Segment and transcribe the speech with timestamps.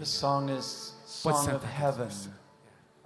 [0.00, 1.62] This song is Song of.
[1.62, 2.08] Heaven.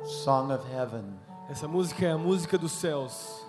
[0.04, 1.18] Song of Heaven.
[1.50, 3.43] Essa música é a música dos céus.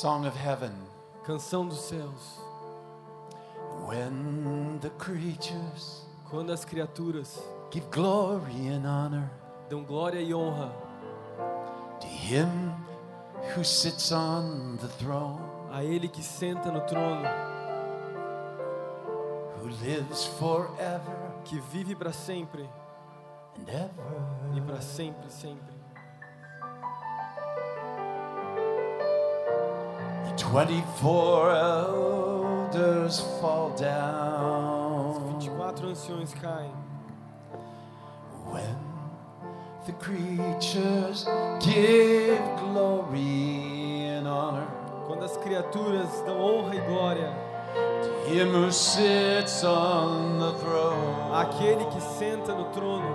[0.00, 0.72] Song of Heaven.
[1.24, 2.40] Canção dos céus.
[3.86, 7.38] When the creatures Quando as criaturas
[7.70, 9.30] give glory and honor
[9.68, 10.72] dão glória e honra
[12.00, 12.48] to Him
[13.54, 15.38] who sits on the throne,
[15.70, 17.28] a Ele que senta no trono,
[19.58, 22.62] who lives forever que vive para sempre
[23.58, 24.56] and ever.
[24.56, 25.79] e para sempre, sempre.
[30.40, 35.38] 24 elders fall down.
[35.38, 36.72] 24 anciões caem.
[38.50, 38.76] When
[39.86, 41.26] the creatures
[41.60, 44.66] give glory and honor
[45.06, 47.32] quando as criaturas dão honra e glória
[48.02, 53.14] to Him who sits on the throne, àquele que senta no trono,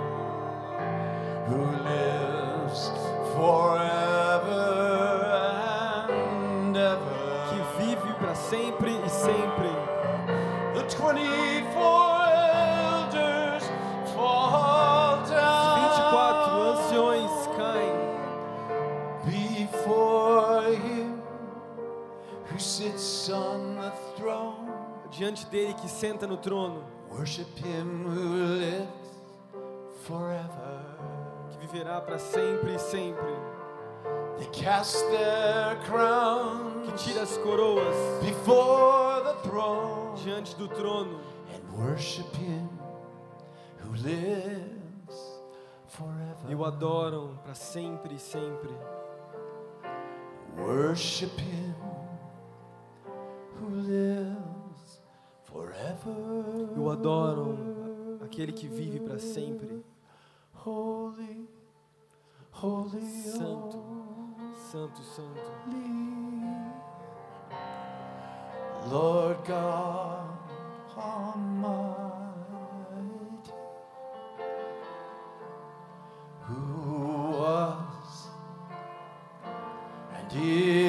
[1.48, 2.92] who lives
[3.34, 4.85] forever
[8.50, 9.70] sempre e sempre.
[10.74, 13.64] The 24 elders
[14.14, 17.96] fall down 24 anciões caem
[19.24, 21.20] before him
[22.50, 24.66] who sits on the throne.
[25.10, 28.88] diante dele que senta no trono, Worship him who lives
[30.06, 30.84] forever.
[31.50, 33.32] que viverá para sempre e sempre,
[34.38, 41.20] They cast their que crowns tira as coroas before the throne diante do trono
[41.54, 42.68] and worship him
[43.80, 45.40] who lives
[45.86, 46.50] forever.
[46.50, 48.70] e o adoram para sempre e sempre.
[50.58, 51.74] Worship him
[53.60, 55.02] who lives
[55.44, 56.16] forever.
[56.76, 57.56] E o adoram
[58.24, 59.84] aquele que vive para sempre.
[60.64, 61.48] Holy,
[62.56, 63.84] holy, Santo,
[64.70, 65.50] santo, santo.
[68.90, 70.28] Lord God
[70.96, 71.92] Almighty,
[76.42, 78.28] who was
[80.14, 80.85] and Aquele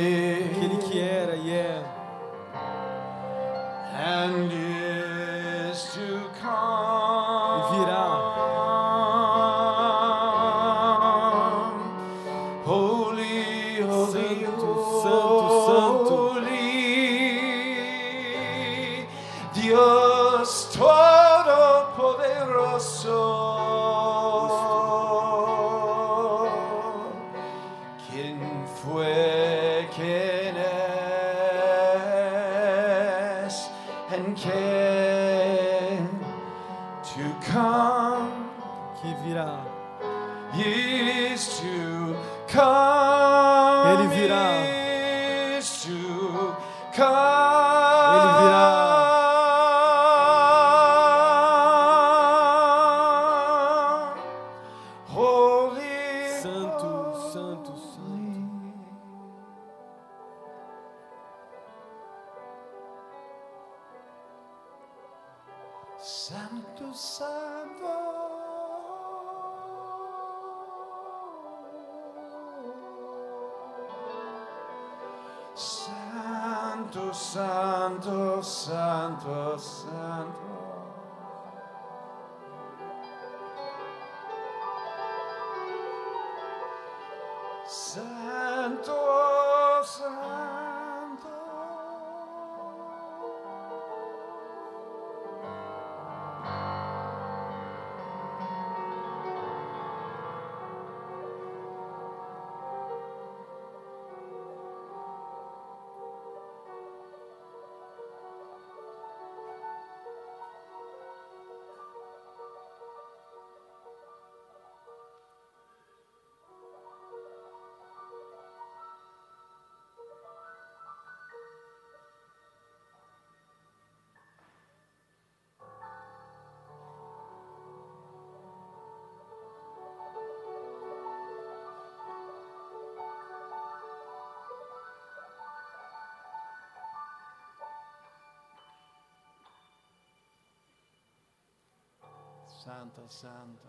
[142.67, 143.59] Santo, Santo,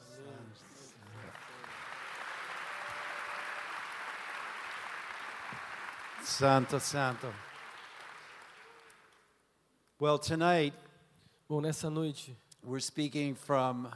[0.00, 0.38] Santo.
[6.24, 7.32] Santo, Santo.
[10.00, 10.72] Well, tonight
[11.46, 12.30] Bom, nessa noite
[12.64, 13.88] we're speaking from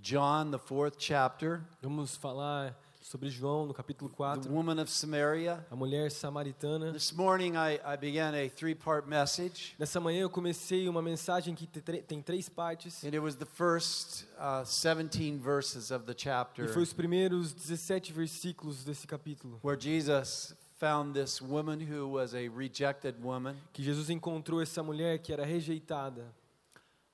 [0.00, 2.72] John, the fourth chapter, vamos falar
[3.06, 5.64] sobre João no capítulo the 4, woman of Samaria.
[5.70, 6.92] a mulher samaritana.
[6.92, 11.54] This morning I, I began a three part message, Nessa manhã eu comecei uma mensagem
[11.54, 16.16] que tem três partes and it was the first uh, 17 verses of the e
[16.18, 22.34] chapter foi os primeiros 17 versículos desse capítulo where Jesus found this woman who was
[22.34, 23.54] a rejected woman.
[23.72, 26.34] que Jesus encontrou essa mulher que era rejeitada.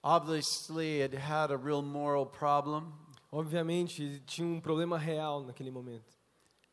[0.02, 2.92] Obviously, it had a real moral problem,
[3.32, 6.04] Obviamente tinha um problema real naquele momento.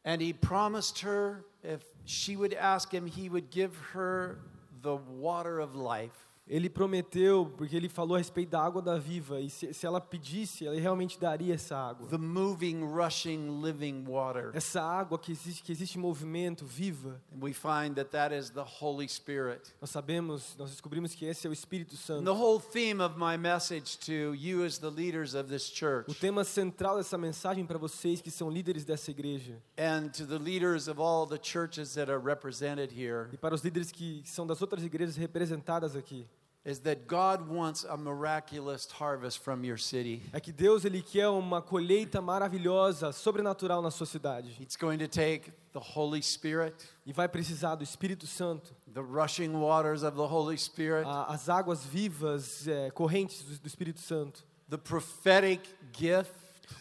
[0.04, 4.40] and he promised her if she would ask him, he would give her
[4.82, 6.29] the water of life.
[6.50, 10.02] Ele prometeu, porque ele falou a respeito da água da viva, e se, se ela
[10.02, 12.08] pedisse, ele realmente daria essa água.
[12.08, 14.50] The moving, rushing, living water.
[14.56, 17.22] Essa água que existe, que existe movimento, viva.
[17.32, 19.62] And we find that that is the Holy Spirit.
[19.80, 22.24] Nós sabemos, nós descobrimos que esse é o Espírito And Santo.
[22.24, 26.20] the whole theme of my message to you as the leaders of this O church
[26.20, 30.88] tema central dessa mensagem para vocês que são líderes dessa igreja and to the leaders
[30.88, 34.62] of all the churches that are represented here e para os líderes que são das
[34.62, 36.26] outras igrejas representadas aqui
[36.66, 40.22] is that God wants a miraculous harvest from your city.
[40.34, 45.08] é que Deus ele quer uma colheita maravilhosa, sobrenatural na sua cidade It's going to
[45.08, 46.76] take the Holy Spirit,
[47.06, 51.48] e vai precisar do Espírito Santo, the rushing waters of the Holy Spirit, a- as
[51.48, 55.62] águas vivas, é, correntes do, do Espírito Santo, the prophetic
[55.94, 56.32] gift.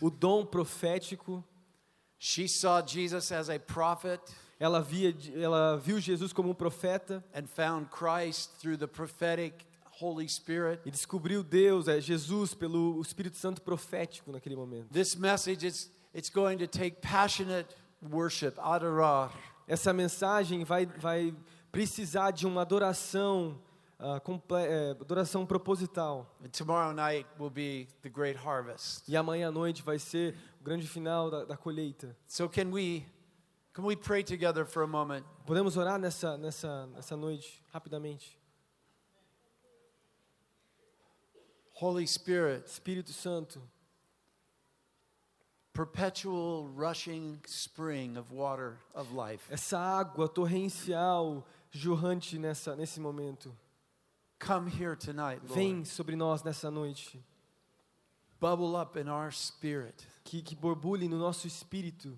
[0.00, 1.42] o dom profético.
[2.18, 4.20] She saw Jesus as a prophet
[4.60, 9.54] Ela via, ela viu Jesus como um profeta and found Christ through the prophetic
[10.00, 10.80] Holy Spirit.
[10.84, 14.88] e descobriu Deus, é Jesus pelo Espírito Santo profético naquele momento.
[14.92, 19.32] This message is it's going to take passionate worship, adorar.
[19.66, 21.34] Essa mensagem vai, vai
[21.70, 23.60] precisar de uma adoração,
[24.24, 26.26] comple- é, adoração proposital.
[26.42, 29.02] And tomorrow night will be the great harvest.
[29.08, 32.16] E amanhã à noite vai ser o grande final da, da colheita.
[32.26, 33.04] So can we
[33.74, 35.24] can we pray together for a moment?
[35.44, 38.37] Podemos orar nessa, nessa, nessa noite, rapidamente.
[41.80, 43.60] Holy Spirit, Espírito Santo,
[45.72, 49.44] perpetual rushing spring of water of life.
[49.50, 53.54] essa água torrencial, jorrante nessa, nesse momento,
[54.40, 55.54] Come here tonight, Lord.
[55.54, 57.20] vem sobre nós nessa noite.
[58.40, 60.04] Bubble up in our spirit.
[60.24, 62.16] Que, que borbulhe no nosso espírito,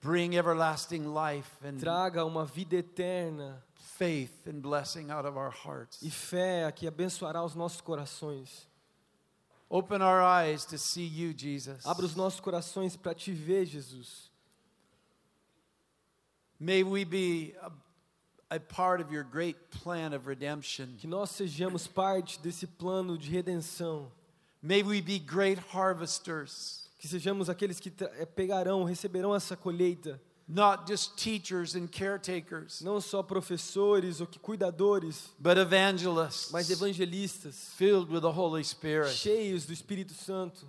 [0.00, 3.62] Bring everlasting life and traga uma vida eterna
[3.98, 6.02] faith and blessing out of our hearts.
[6.02, 8.68] e fé que abençoará os nossos corações.
[9.68, 11.84] Open our eyes to see you, Jesus.
[11.84, 14.30] Abra os nossos corações para te ver, Jesus.
[16.58, 20.96] May we be a, a part of your great plan of redemption.
[20.98, 24.10] Que nós sejamos parte desse plano de redenção.
[24.62, 30.20] May we be great harvesters, Que sejamos aqueles que eh, pegarão, receberão essa colheita.
[30.48, 37.70] not just teachers and caretakers, Não só professores ou que cuidadores, but evangelists mas evangelistas,
[37.76, 39.12] filled with the Holy Spirit.
[39.12, 40.66] cheios do Espírito Santo.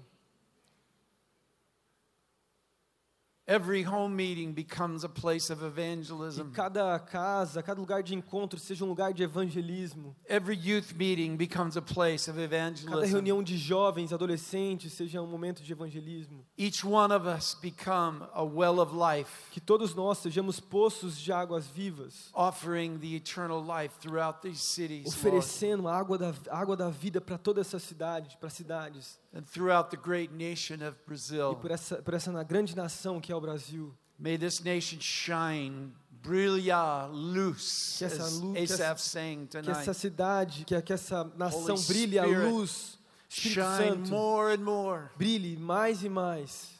[3.50, 6.51] Every home meeting becomes a place of Que evangelism.
[6.51, 10.13] cada casa, cada lugar de encontro seja um lugar de evangelismo.
[10.27, 13.10] Every youth meeting becomes a place of Cada evangelism.
[13.10, 16.46] reunião de jovens, adolescentes seja um momento de evangelismo.
[16.58, 21.32] Each one of us become a well of life, Que todos nós sejamos poços de
[21.32, 26.89] águas vivas, offering the eternal life throughout these cities, oferecendo a água da, água da
[26.89, 29.18] vida para toda essa cidade, para cidades.
[29.38, 31.56] And throughout the great nation of E Brazil.
[31.56, 33.94] por essa, por essa na- grande nação que é o Brasil.
[34.20, 39.94] May this nation shine, brilhar, luz, Que essa as luz- que essa- sang Que essa
[39.94, 42.98] cidade, que, que essa nação Holy brilhe a luz,
[43.29, 45.10] Espírito Shine Santo, more and more.
[45.17, 46.75] brilhe mais e mais.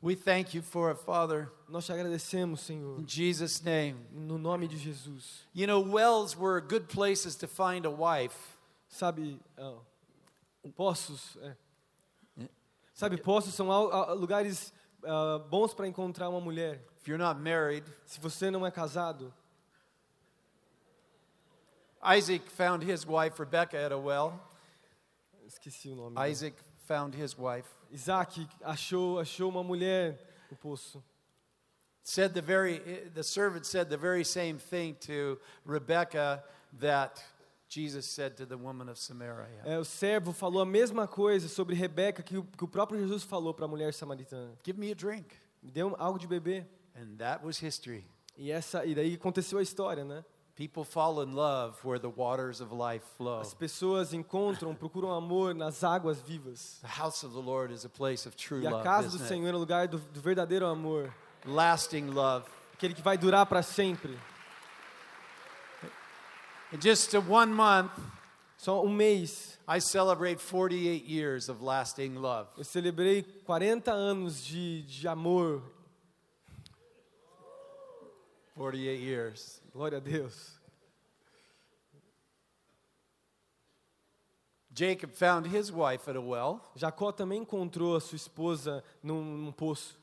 [0.00, 3.96] We thank you for it, Father, Nós te agradecemos, Senhor, in Jesus' name.
[4.12, 5.46] no nome de Jesus.
[5.54, 8.34] You know, wells were good places to find a wife.
[8.88, 9.78] Sabe, ah,
[10.70, 11.56] poços, é.
[12.94, 13.68] Sabe, poços são
[14.14, 14.72] lugares
[15.04, 16.84] ah, bons para encontrar uma mulher.
[17.00, 19.34] If you're not married, Se você não é casado,
[22.04, 24.38] Isaac found his wife Rebecca at a well.
[25.46, 26.16] esqueci o nome.
[26.18, 27.68] Isaac found his wife.
[27.92, 30.18] Isaac achou, achou uma mulher
[30.50, 31.02] no poço.
[32.04, 32.78] Said the very
[33.14, 36.42] the servant said the very same thing to Rebecca
[36.80, 37.22] that
[37.72, 39.62] Jesus said to the woman of Samaria.
[39.64, 43.22] É, o servo falou a mesma coisa sobre Rebeca que o, que o próprio Jesus
[43.22, 44.52] falou para a mulher samaritana.
[44.62, 45.34] Give me a drink.
[45.62, 46.66] Me deu algo de beber.
[46.94, 48.04] And that was history.
[48.36, 50.22] E essa e daí aconteceu a história, né?
[50.54, 53.40] People fall in love where the waters of life flow.
[53.40, 56.78] As pessoas encontram, procuram amor nas águas vivas.
[56.82, 59.16] The house of the Lord is a place of true E a love, casa do
[59.16, 59.28] isn't it?
[59.28, 61.10] Senhor é o lugar do, do verdadeiro amor,
[61.46, 62.44] lasting love.
[62.74, 64.18] aquele que vai durar para sempre.
[66.72, 67.92] In just one month,
[68.56, 72.48] Só um mês I celebrate 48 years of lasting love.
[72.56, 75.62] eu celebrei 40 anos de, de amor.
[78.56, 79.60] 48 years.
[79.74, 80.60] Glória a Deus.
[84.74, 86.60] Jacob found his wife at a well.
[86.76, 89.96] Jacó também encontrou a sua esposa num, num poço.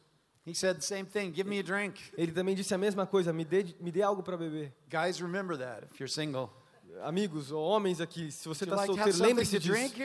[0.45, 1.99] He said the same thing give me a drink.
[2.17, 4.71] Ele também disse a mesma coisa: me dê, me dê algo para beber.
[4.89, 6.58] Guys, remember that if you're single.
[7.01, 9.95] Amigos, ou homens aqui, se você está like solteiro, lembre-se disso.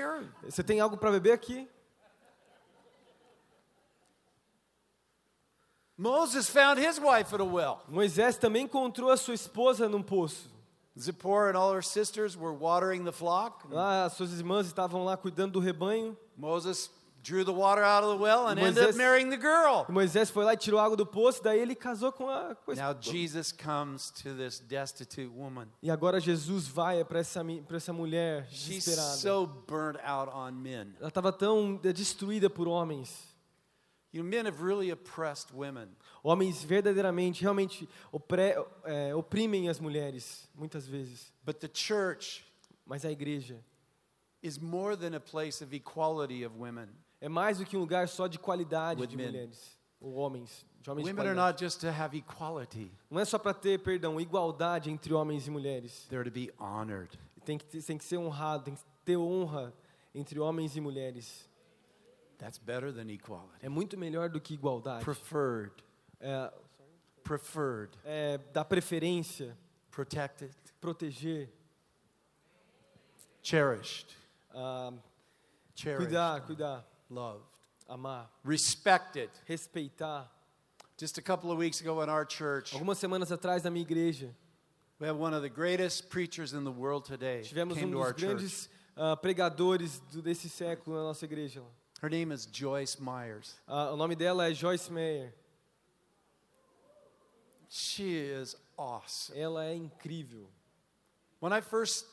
[0.42, 1.68] Você tem algo para beber aqui?
[5.96, 7.80] Moses found his wife at a well.
[7.88, 10.52] Moisés também encontrou a sua esposa num poço.
[10.98, 13.64] Zipporah and all her sisters were watering the flock.
[13.68, 16.16] Lá, as suas irmãs estavam lá cuidando do rebanho.
[16.36, 16.90] Moses
[17.24, 19.86] drew the water out of the well and ended up Moisés- marrying the girl.
[19.88, 22.94] Moisés foi lá e tirou água do poço, daí ele casou com a, com Now.
[23.00, 25.66] Jesus comes to this destitute woman.
[25.82, 29.16] E agora Jesus vai para essa, pra essa mulher She's desesperada.
[29.16, 30.94] so burnt out on men.
[31.00, 33.32] Ela estava tão eh, destruída por homens.
[34.12, 35.88] You know, men have really oppressed women.
[36.22, 38.54] Homens verdadeiramente, realmente opre,
[38.84, 41.32] eh, oprimem as mulheres, muitas vezes.
[41.44, 42.44] But the church
[42.86, 43.56] Mas a igreja
[44.42, 46.88] is more than a place of equality of women.
[47.24, 49.26] É mais do que um lugar só de qualidade With de men.
[49.26, 49.78] mulheres.
[50.00, 51.52] Ou homens, de homens de Women are qualidade.
[51.52, 55.50] not just to have equality, Não é só para ter, perdão, igualdade entre homens e
[55.50, 56.06] mulheres.
[56.10, 57.10] they're to be honored.
[57.44, 59.72] Tem que, ter- tem que ser honrado, tem que ter honra
[60.14, 61.48] entre homens e mulheres.
[62.38, 63.54] That's better than equality.
[63.64, 65.04] É muito melhor do que igualdade.
[65.04, 65.72] Preferred,
[66.20, 66.52] É,
[67.22, 69.56] preferred, é, dar preferência,
[69.90, 71.48] protected, proteger,
[73.42, 74.14] cherished,
[74.54, 74.92] ah,
[75.74, 77.44] cherished, cuidar, cuidar, loved,
[77.88, 79.30] amar, respected.
[79.48, 80.26] respeitar.
[80.96, 84.30] Just a couple of weeks ago in our church, Algumas semanas atrás na minha igreja,
[84.98, 87.98] we have one of the greatest preachers in the world today tivemos came um to
[87.98, 91.62] dos grandes ah, pregadores do, desse século na nossa igreja.
[92.00, 93.54] Her name is Joyce Myers.
[93.66, 95.32] Ah, o nome dela é Joyce Meyer.
[97.68, 99.38] She is awesome.
[99.38, 100.48] Ela é incrível.
[101.40, 102.06] When I first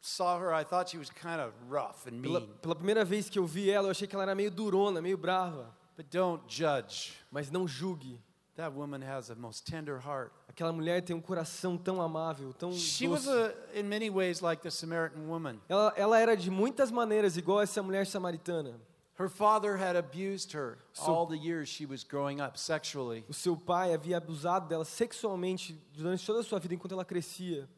[0.00, 2.48] saw her, I thought she was kind of rough and Pela, mean.
[2.62, 5.16] pela primeira vez que eu vi ela, eu achei que ela era meio durona, meio
[5.18, 5.74] brava.
[5.96, 7.12] But don't judge.
[7.30, 8.18] Mas não julgue.
[8.56, 10.32] That woman has a most tender heart.
[10.48, 13.54] Aquela mulher tem um coração tão amável, tão She was, doce.
[13.74, 15.58] a, in many ways, like the Samaritan woman.
[15.68, 18.78] Ela, ela era de muitas maneiras igual essa mulher samaritana.
[19.18, 23.22] Her father had abused her all the years she was growing up sexually.
[23.28, 27.68] O seu pai havia abusado dela sexualmente durante toda a sua vida enquanto ela crescia.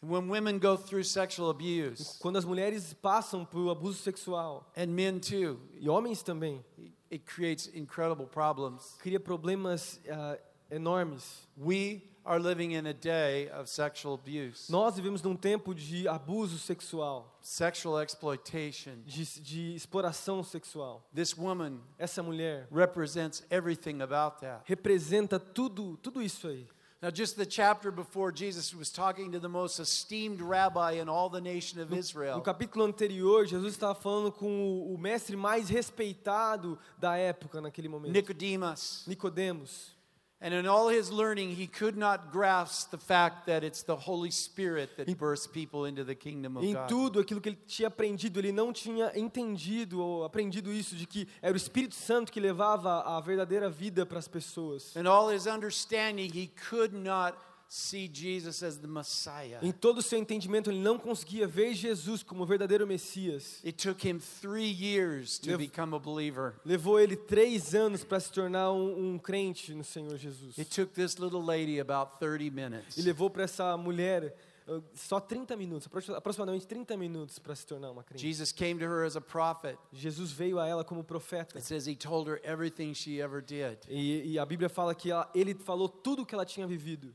[0.00, 5.18] When women go through sexual abuse, Quando as mulheres passam por abuso sexual, and men
[5.18, 6.64] too, e homens também,
[7.10, 8.96] it creates incredible problems.
[9.00, 10.38] cria problemas ah,
[10.70, 11.48] enormes.
[11.56, 16.58] We are living in a day of sexual abuse, Nós vivemos num tempo de abuso
[16.58, 19.02] sexual, sexual exploitation.
[19.06, 21.02] de, de exploração sexual.
[21.12, 24.62] This woman Essa mulher represents everything about that.
[24.66, 26.68] representa tudo, tudo isso aí.
[27.00, 31.28] Now, just the chapter before, Jesus was talking to the most esteemed rabbi in all
[31.30, 32.40] the nation of No Israel.
[32.40, 38.12] capítulo anterior, Jesus estava falando com o, o mestre mais respeitado da época naquele momento,
[38.12, 39.04] Nicodemus.
[39.06, 39.96] Nicodemos.
[40.40, 44.30] And in all his learning, he could not grasp the fact that it's the Holy
[44.30, 46.88] Spirit that births people into the kingdom of Em God.
[46.88, 51.26] tudo aquilo que ele tinha aprendido, ele não tinha entendido ou aprendido isso de que
[51.42, 54.94] era o Espírito Santo que levava a verdadeira vida para as pessoas.
[54.94, 57.36] In all his understanding, he could not
[57.68, 59.58] see Jesus as the Messiah.
[59.62, 63.60] Em todo o seu entendimento, ele não conseguia ver Jesus como o verdadeiro Messias.
[63.64, 66.54] It took him three years to Lev- become a believer.
[66.64, 70.58] Levou ele três anos para se tornar um, um crente no Senhor Jesus.
[70.58, 72.96] It took this little lady about 30 minutes.
[72.96, 74.34] E levou para essa mulher
[74.66, 78.26] uh, só 30 minutos, apro- aproximadamente 30 minutos para se tornar uma crente.
[78.26, 79.76] Jesus came to her as a prophet.
[79.92, 81.58] Jesus veio a ela como profeta.
[81.58, 83.78] It says he told her everything she ever did.
[83.90, 87.14] E, e a Bíblia fala que ela- ele falou tudo o que ela tinha vivido.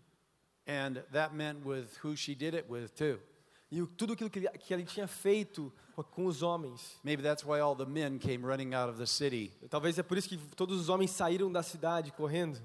[0.65, 3.19] And that meant with who she did it with, too.
[3.71, 5.73] E tudo aquilo que que ele tinha feito
[6.11, 6.99] com- os homens.
[7.03, 9.51] Maybe that's why all the men came running out of the city.
[9.69, 12.59] Talvez é por isso que todos os homens saíram da cidade correndo.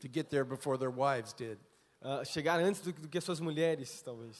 [0.00, 1.58] to get there before their wives did.
[2.02, 4.36] ah, chegar antes do, do que as suas mulheres, talvez.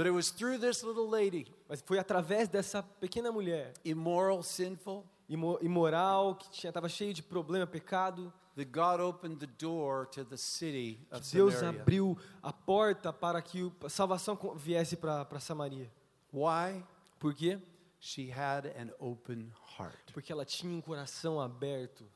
[0.00, 5.04] But it was through this little lady, Mas foi através dessa pequena mulher, immoral, sinful,
[5.28, 10.38] imo- imoral, que estava cheio de problema, pecado, that God opened the door to the
[10.38, 11.82] city of Deus Samaria.
[11.82, 15.90] abriu a porta para que a salvação viesse para Samaria.
[16.32, 16.82] Why?
[17.18, 17.58] Por quê?
[18.00, 20.14] She had an open heart.
[20.14, 22.06] Porque ela tinha um coração aberto.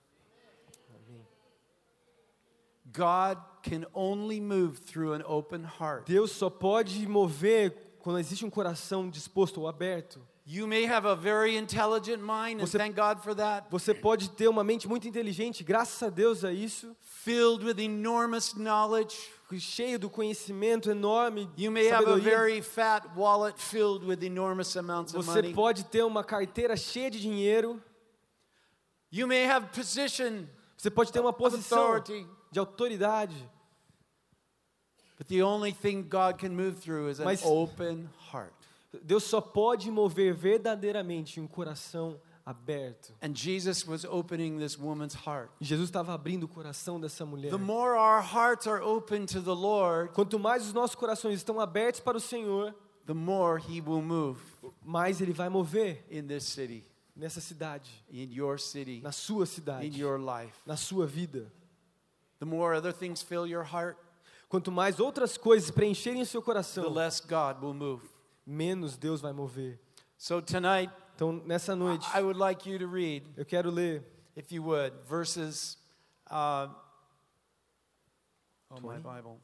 [2.93, 6.05] God can only move through an open heart.
[6.07, 10.21] Deus só pode mover quando existe um coração disposto ou aberto.
[10.47, 14.29] You may have a very intelligent mind, and Você- thank God for that, Você pode
[14.33, 19.17] ter uma mente muito inteligente, graças a Deus a isso, filled with enormous knowledge.
[19.57, 22.25] cheio do conhecimento enorme, You may have a sabedoria.
[22.25, 25.55] very fat wallet filled with enormous amounts of Você money.
[25.55, 27.81] pode ter uma carteira cheia de dinheiro,
[29.13, 32.27] You may have position, você pode ter uma posição authority.
[32.55, 33.35] De autoridade,
[35.19, 38.55] but the only thing God can move through is an Mas- open heart.
[39.03, 43.13] Deus só pode mover verdadeiramente um coração aberto.
[43.21, 45.51] And Jesus was opening this woman's heart.
[45.61, 47.51] Jesus estava abrindo o coração dessa mulher.
[47.51, 51.59] The more our hearts are open to the Lord, Quanto mais os nossos corações estão
[51.59, 52.73] abertos para o Senhor,
[53.07, 54.41] the more He will move
[54.85, 56.85] mais Ele vai mover in this city,
[57.17, 60.55] nessa cidade, in your city, na sua in cidade, your life.
[60.65, 61.51] na sua vida.
[62.45, 63.97] The more other things fill your heart,
[64.51, 68.07] Quanto mais outras coisas preencherem o seu the coração, less God will move.
[68.47, 69.81] menos Deus vai mover.
[70.19, 74.05] So tonight, Então, nessa noite, I would like you to read, eu quero ler
[74.37, 75.79] if you would, verses.
[76.31, 76.69] Uh,
[78.71, 79.41] oh, my Bible.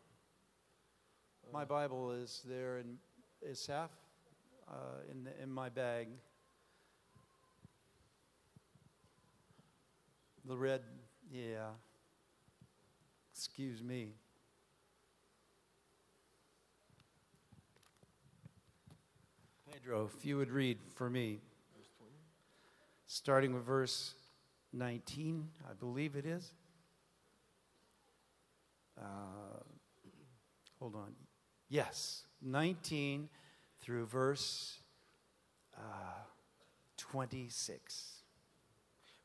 [1.51, 2.99] My Bible is there in
[3.51, 3.89] Isaf,
[4.69, 4.75] uh,
[5.11, 6.09] in, the, in my bag.
[10.45, 10.83] The red,
[11.33, 11.71] yeah.
[13.43, 14.13] Excuse me.
[19.73, 21.39] Pedro, if you would read for me,
[23.07, 24.13] starting with verse
[24.75, 26.53] 19, I believe it is.
[29.01, 29.63] Uh,
[30.79, 31.15] hold on.
[31.71, 33.31] Yes, 19
[33.81, 34.81] through verse
[35.79, 35.81] uh,
[36.99, 38.23] 26.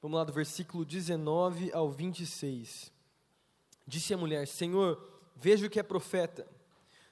[0.01, 2.94] Vamos lá do versículo 19 ao 26.
[3.87, 5.01] Disse a mulher: Senhor,
[5.35, 6.47] vejo que é profeta.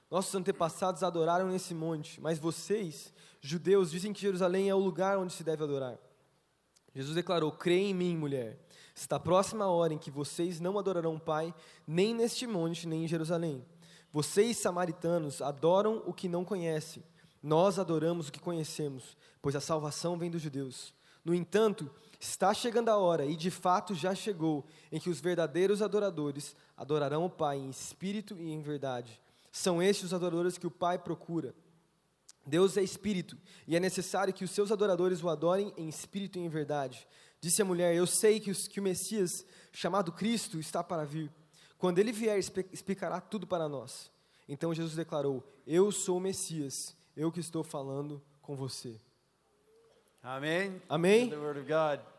[0.09, 5.33] Nossos antepassados adoraram nesse monte, mas vocês, judeus, dizem que Jerusalém é o lugar onde
[5.33, 5.97] se deve adorar.
[6.93, 8.59] Jesus declarou: Creia em mim, mulher.
[8.95, 11.53] Está próxima a hora em que vocês não adorarão o Pai,
[11.87, 13.65] nem neste monte, nem em Jerusalém.
[14.11, 17.03] Vocês, samaritanos, adoram o que não conhecem.
[17.41, 20.93] Nós adoramos o que conhecemos, pois a salvação vem dos judeus.
[21.25, 21.89] No entanto,
[22.23, 27.25] está chegando a hora, e de fato já chegou, em que os verdadeiros adoradores adorarão
[27.25, 29.19] o Pai em espírito e em verdade.
[29.51, 31.53] São estes os adoradores que o Pai procura.
[32.45, 36.41] Deus é espírito, e é necessário que os seus adoradores o adorem em espírito e
[36.41, 37.07] em verdade.
[37.39, 41.31] Disse a mulher: Eu sei que, os, que o Messias, chamado Cristo, está para vir.
[41.77, 42.39] Quando ele vier,
[42.71, 44.09] explicará tudo para nós.
[44.47, 48.99] Então Jesus declarou: Eu sou o Messias, eu que estou falando com você.
[50.21, 50.81] Amen.
[50.87, 51.29] Amém?
[51.29, 52.13] The word of God.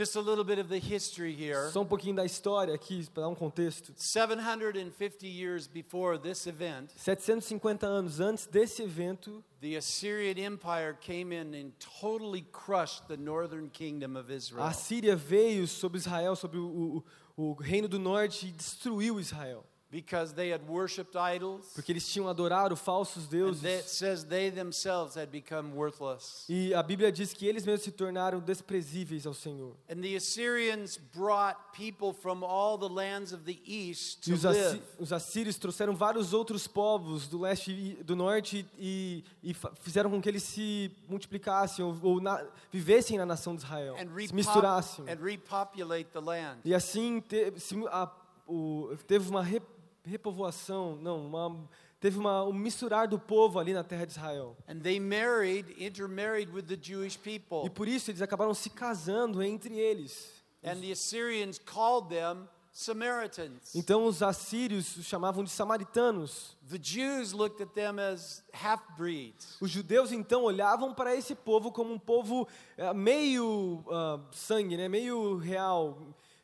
[0.00, 1.68] Just a little bit of the history here.
[1.72, 3.92] Só um pouquinho da história aqui, para dar um contexto.
[3.94, 11.54] 750 years before this event, 750 anos antes desse evento, the Assyrian Empire came in
[11.54, 14.64] and totally crushed the northern kingdom of Israel.
[14.64, 17.04] a Síria veio sobre Israel, sobre o,
[17.36, 19.66] o, o reino do norte e destruiu Israel.
[19.90, 21.72] Because they had worshipped idols.
[21.74, 23.64] Porque eles tinham adorado falsos And deuses.
[23.64, 26.44] it says they themselves had become worthless.
[26.48, 29.74] E a Bíblia diz que eles mesmos se tornaram desprezíveis ao Senhor.
[29.88, 34.46] And the Assyrians brought people from all the lands of the east E to os,
[34.46, 34.82] assi- live.
[34.98, 40.20] os assírios trouxeram vários outros povos do leste e do norte e, e fizeram com
[40.22, 45.04] que eles se multiplicassem ou, ou na- vivessem na nação de Israel, And, se misturassem.
[45.08, 46.60] and repopulate the land.
[46.64, 48.08] E assim te- se a-
[48.46, 49.60] o- teve uma re-
[50.04, 54.56] repovoação, não, uma, teve uma, um misturar do povo ali na terra de Israel.
[54.68, 57.64] And they married, intermarried with the Jewish people.
[57.64, 60.32] E por isso eles acabaram se casando entre eles.
[60.62, 63.74] And the Assyrians called them Samaritans.
[63.74, 66.56] Então os assírios os chamavam de samaritanos.
[66.68, 69.58] The Jews looked at them as half-breeds.
[69.60, 74.88] Os judeus então olhavam para esse povo como um povo eh, meio ah, sangue, né,
[74.88, 75.98] meio real,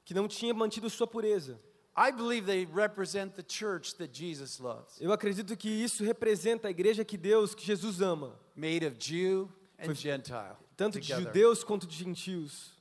[0.05, 1.61] que não tinha mantido sua pureza.
[1.97, 6.71] I believe they represent the church that Jesus loves, Eu acredito que isso representa a
[6.71, 10.57] igreja que Deus, que Jesus ama, made of Jew and Gentile.
[10.77, 12.75] tanto de judeus quanto de gentios.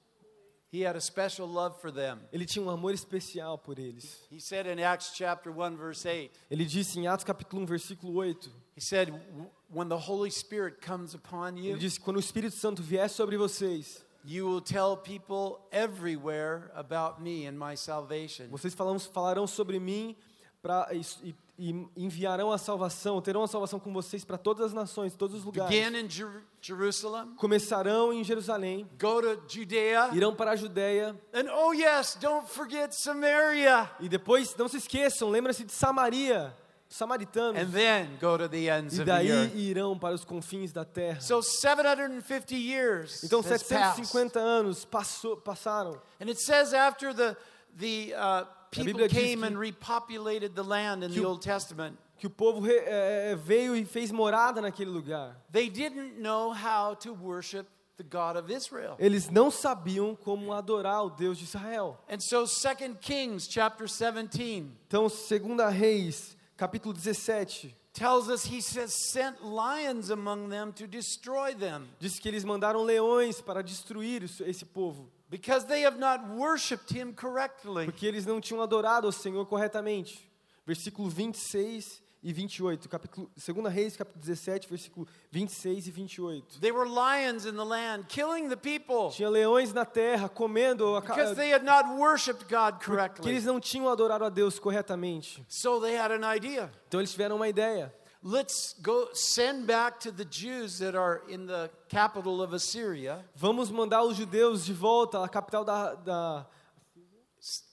[0.73, 2.19] He had a special love for them.
[2.33, 4.27] Ele tinha um amor especial por eles.
[4.29, 8.15] He said in Acts chapter 1 verse 8, Ele disse em Atos capítulo 1, versículo
[8.17, 12.19] 8, he said "W- when the Holy Spirit comes upon you, ele disse quando o
[12.19, 18.47] Espírito Santo vier sobre vocês, you will tell people everywhere about me and my salvation.
[18.49, 20.15] vocês falam, falarão sobre mim
[20.61, 25.15] pra, e, e- enviarão a salvação, terão a salvação com vocês para todas as nações,
[25.15, 25.69] todos os lugares.
[25.73, 31.15] Begin in Jer- Jerusalem, Começarão em Jerusalém, go to Judea, irão para a Judéia.
[31.33, 36.53] And oh yes, don't forget Samaria, e depois, não se esqueçam, lembra-se de Samaria,
[36.89, 39.55] samaritanos, and then go to the ends e of the daí earth.
[39.55, 41.19] irão para os confins da terra.
[41.21, 44.05] So 750 years Então has passed.
[44.05, 45.99] 750 anos passou, passaram.
[46.19, 47.35] And it says after the,
[47.77, 52.61] the uh, people came and repopulated the land in the Old Testament, que o povo
[52.61, 55.35] re- eh, veio e fez morada naquele lugar.
[55.51, 57.67] they didn't know how to worship
[57.97, 58.95] the God of Israel.
[58.99, 61.97] Eles não sabiam como adorar o Deus de Israel.
[62.09, 68.93] And so 2 Kings chapter 17 Então, segunda Reis, capítulo 17, tells us he says
[68.93, 74.65] sent lions among them to destroy them diz que eles mandaram leões para destruir esse
[74.65, 77.85] povo, because they have not worshiped him correctly.
[77.85, 80.29] porque eles não tinham adorado ao Senhor corretamente.
[80.65, 86.59] Versículo 26 e 28, capítulo, segunda Reis, capítulo 17, versículo 26 e 28.
[86.59, 91.03] They were lions in the land killing the people Tinha leões na terra comendo a
[91.03, 93.29] ca- because they had not worshiped God correctly.
[93.29, 95.45] eles não tinham adorado a Deus corretamente.
[95.47, 96.71] So they had an idea.
[96.87, 97.93] Então eles tiveram uma ideia.
[98.23, 103.69] Let's go send back to the Jews that are in the capital of Assyria, Vamos
[103.69, 106.47] mandar os judeus de volta à capital da, da,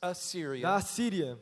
[0.03, 1.39] Assyria, da Síria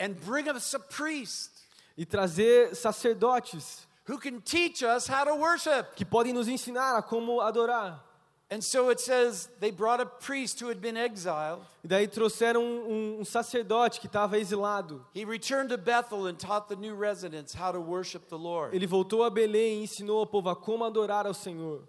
[0.00, 1.57] and bring us a priest
[1.98, 5.96] e trazer sacerdotes who can teach us how to worship.
[5.96, 8.04] que podem nos ensinar a como adorar.
[8.50, 11.60] And so it says they brought a priest who had been exiled.
[11.84, 15.04] E daí trouxeram um, um sacerdote que estava exilado.
[15.12, 18.74] He returned to Bethel and taught the new residents how to worship the Lord.
[18.74, 21.82] Ele voltou a Belém e ensinou ao povo a como adorar ao Senhor.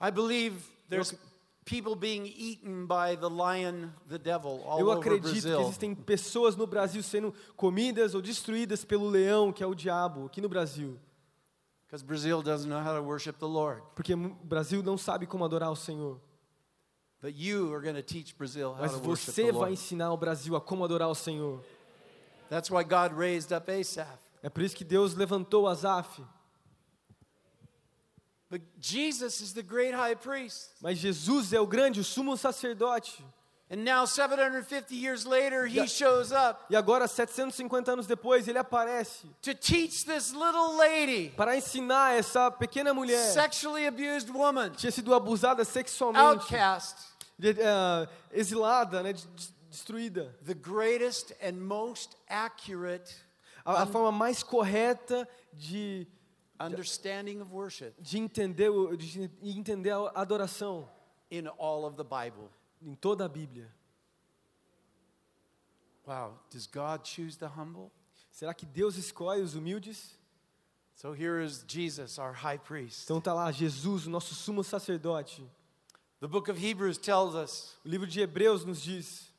[0.00, 1.33] I believe there's people
[1.98, 5.60] being eaten by the lion, the devil, all Eu acredito que Brazil.
[5.62, 10.40] existem pessoas no Brasil sendo comidas ou destruídas pelo leão, que é o diabo, aqui
[10.40, 10.98] no Brasil.
[11.86, 13.82] Because Brazil doesn't know how to worship the Lord.
[13.94, 16.20] Porque o Brasil não sabe como adorar o Senhor.
[17.22, 19.72] But you are going to teach Brazil how Mas to worship você the vai Lord.
[19.72, 21.62] ensinar o Brasil a como adorar o Senhor.
[22.50, 24.18] That's why God raised up Asaph.
[24.42, 26.18] É por isso que Deus levantou Asaf.
[26.18, 28.43] But Jesus is the great high priest.
[30.80, 33.24] Mas Jesus é o grande, o sumo sacerdote.
[33.70, 39.26] And now, 750 years later, he shows up E agora, 750 anos depois, ele aparece
[39.40, 45.14] to teach this little lady, para ensinar essa pequena mulher sexually abused woman, tinha sido
[45.14, 46.94] abusada sexualmente, outcast,
[47.38, 50.36] de- eh, exilada, né, de- de- destruída.
[50.44, 53.10] the greatest and most accurate
[53.64, 56.06] A, a forma mais correta de,
[56.64, 60.88] understanding of worship de, entender, de entender a adoração
[61.30, 62.50] in all of the Bible.
[62.82, 63.68] em toda a Bíblia.
[66.06, 67.90] Wow, does God choose the humble?
[68.30, 70.18] Será que Deus escolhe os humildes?
[70.96, 73.04] So here is Jesus, our high priest.
[73.04, 75.42] Então tá lá Jesus, o nosso sumo sacerdote.
[76.20, 79.32] The book of Hebrews tells us O livro de Hebreus nos diz: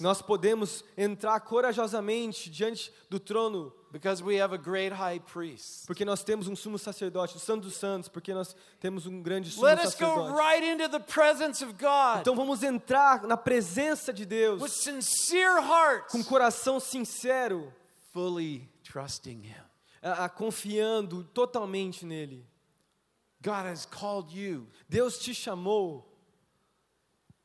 [0.00, 5.86] nós podemos entrar corajosamente diante do trono, because we have a great high priest.
[5.86, 9.50] porque nós temos um sumo sacerdote, o Santo dos Santos, porque nós temos um grande
[9.50, 10.32] sumo Let us go sacerdote.
[10.38, 15.60] right into the presence of God Então vamos entrar na presença de with Deus sincere
[15.60, 17.72] hearts, com coração sincero,
[18.12, 19.64] fully trusting Him.
[20.02, 22.46] a- a- confiando totalmente nele.
[23.42, 27.39] God has called you Deus te chamou to teach the people of Brazil how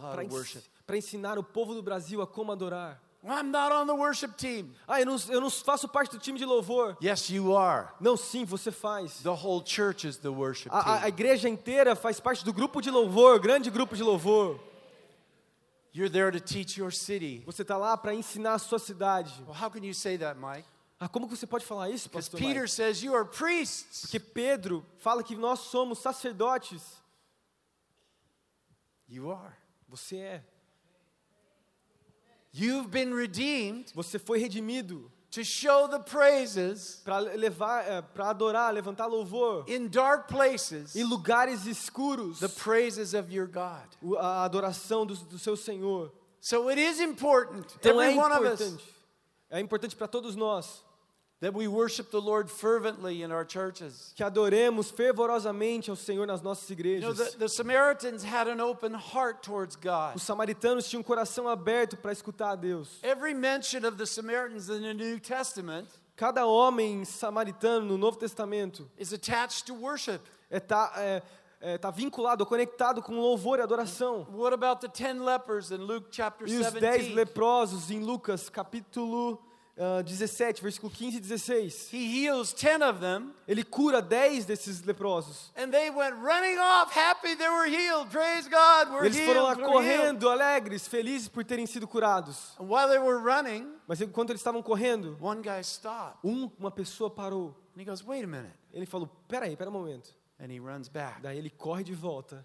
[0.00, 0.62] para to worship.
[0.96, 3.00] ensinar o povo do Brasil a como adorar.
[3.24, 4.72] I'm not on the worship team.
[4.86, 6.96] Ah, eu não, eu não faço parte do time de louvor.
[7.02, 7.88] Yes, you are.
[8.00, 9.20] Não, sim, você faz.
[9.22, 11.08] The whole church is the worship A, a- a team.
[11.08, 14.60] igreja inteira faz parte do grupo de louvor, grande grupo de louvor.
[15.92, 17.42] You're there to teach your city.
[17.44, 19.34] Você está lá para ensinar a sua cidade.
[19.46, 20.64] Well, how can you say that, Mike?
[21.00, 22.38] Ah, como que você pode falar isso, pastor?
[22.38, 22.70] Peter Mike?
[22.72, 24.02] says you are priests.
[24.02, 26.82] Porque Pedro fala que nós somos sacerdotes.
[29.08, 29.54] You are.
[29.88, 30.44] Você é.
[32.52, 39.06] You've been redeemed Você foi redimido to show the praises para levar, para adorar, levantar
[39.06, 42.40] louvor in dark places, em lugares escuros.
[42.40, 43.86] the praises of your God.
[44.18, 46.12] A adoração do, do seu Senhor.
[46.40, 48.94] So it is important, Então é every one of us, importante.
[49.50, 50.82] É importante para todos nós
[51.40, 54.12] that we worship the Lord fervently in our churches.
[54.16, 57.32] que adoremos fervorosamente ao Senhor nas nossas You know, igrejas.
[57.32, 60.16] the, the Samaritans had an open heart towards God.
[60.16, 62.98] Os samaritanos tinham um coração aberto para escutar a Deus.
[63.02, 68.90] Every mention of the Samaritans in the New Testament Cada homem samaritano no Novo Testamento
[68.98, 70.20] is attached to worship.
[70.50, 71.22] está é,
[71.60, 74.26] é, tá vinculado, conectado com louvor e adoração.
[74.32, 77.14] What about the ten lepers in Luke chapter E os dez 17?
[77.14, 79.40] leprosos em Lucas capítulo
[79.78, 81.88] ah, 17, versículo 15 e 16.
[81.92, 85.50] He heals ten of them, Ele cura dez desses leprosos.
[85.56, 88.10] and they went running off, happy they were healed.
[88.10, 89.70] Praise God, we're Eles foram lá healed.
[89.72, 92.54] correndo, alegres, felizes por terem sido curados.
[92.58, 96.70] And while they were running, Mas enquanto eles estavam correndo, one guy stopped, um, uma
[96.70, 97.54] pessoa parou.
[97.74, 100.14] and he goes, "Wait a minute," Ele falou: Peraí, pera um momento.
[100.40, 101.20] and he runs back.
[101.22, 102.44] Daí ele corre de volta.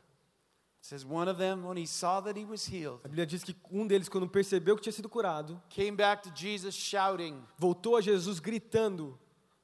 [0.84, 3.56] Says one of them, when he saw that he was healed, A Bíblia diz que
[3.72, 8.02] um deles, quando percebeu que tinha sido curado, came back to Jesus shouting, voltou a
[8.02, 9.18] Jesus gritando: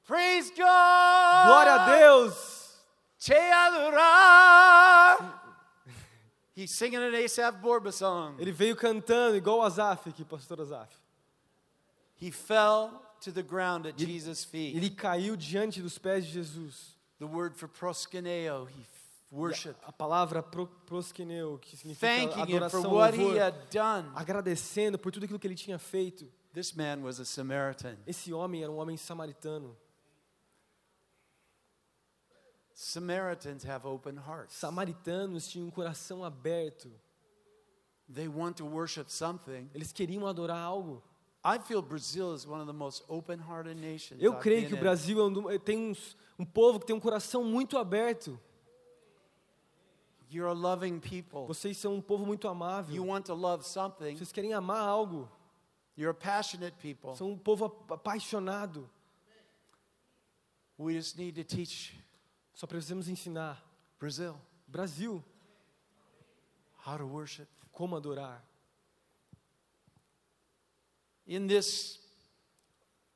[0.06, 1.46] "Praise God!
[1.46, 2.80] Glória a Deus!
[3.18, 5.18] Te adorar."
[6.54, 8.36] He's singing an Asaph Borba song.
[8.40, 10.88] Ele veio cantando igual o Azaf aqui, pastor Azaf.
[12.16, 14.74] He fell to the ground at Jesus' feet.
[14.74, 16.96] Ele caiu diante dos pés de Jesus.
[17.18, 18.84] The word for proskuneo, he
[19.32, 23.54] worshiped, A palavra pro, proskeneu, que significa thanking him for adoração, what he louvor, had
[23.70, 24.10] done.
[24.14, 26.26] agradecendo por tudo aquilo que ele tinha feito.
[26.52, 27.96] This man was a Samaritan.
[28.06, 29.76] Esse homem era um homem samaritano.
[32.74, 34.54] Samaritans have open hearts.
[34.56, 36.90] Samaritanos tinham um coração aberto.
[38.12, 39.70] They want to worship something.
[39.74, 41.02] Eles queriam adorar algo.
[41.44, 44.20] I feel Brazil is one of the most open-hearted nations.
[44.22, 44.78] Eu creio que o.
[44.78, 48.38] Brasil é um, tem uns- um povo que tem um coração muito aberto.
[50.30, 51.46] You're a loving people.
[51.46, 53.04] Vocês são um povo muito You amável.
[53.04, 54.16] want to love something.
[54.16, 55.28] Vocês querem amar algo.
[55.96, 57.14] You're a passionate people.
[57.16, 58.88] São um povo ap- apaixonado.
[60.78, 61.94] We just need to teach
[62.54, 63.60] Só precisamos ensinar.
[63.98, 64.36] Brazil
[64.68, 65.22] Brasil,
[66.86, 67.48] how to worship.
[67.72, 68.40] como adorar.
[71.26, 71.98] In this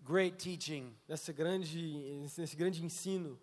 [0.05, 3.39] great teaching, Nessa grande, nesse grande ensino,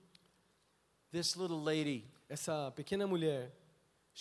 [1.12, 3.52] this little lady, essa pequena mulher,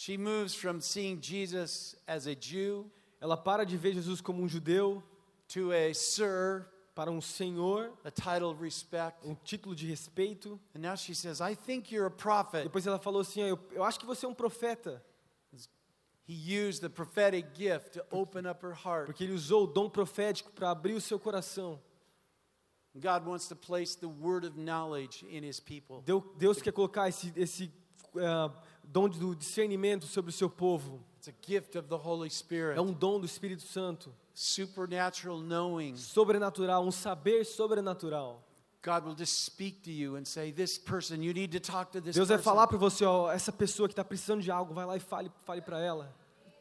[0.00, 4.48] she moves from seeing Jesus as a Jew ela para de ver Jesus como um
[4.48, 5.02] judeu
[5.48, 9.22] to a sir, para um senhor, a title of respect.
[9.26, 10.58] um título de respeito.
[10.74, 12.62] And now she says, I think you're a prophet.
[12.64, 15.02] Depois ela falou assim: "Ah, eu, eu acho que você é um profeta,
[16.26, 19.06] He used the prophetic gift to open up her heart.
[19.06, 21.78] porque ele usou o dom profético para abrir o seu coração.
[22.94, 26.02] God wants to place the word of knowledge in his people.
[26.06, 27.70] Deu- Deus quer colocar esse, esse
[28.16, 28.50] ah,
[28.84, 31.04] dom do discernimento sobre o seu povo.
[31.18, 32.78] It's a gift of the Holy Spirit.
[32.78, 35.96] É um dom do Espírito Santo, supernatural knowing.
[35.96, 38.42] sobrenatural, um saber sobrenatural.
[42.12, 44.96] Deus vai falar para você, ó, essa pessoa que está precisando de algo, vai lá
[44.96, 46.14] e fale, fale para ela.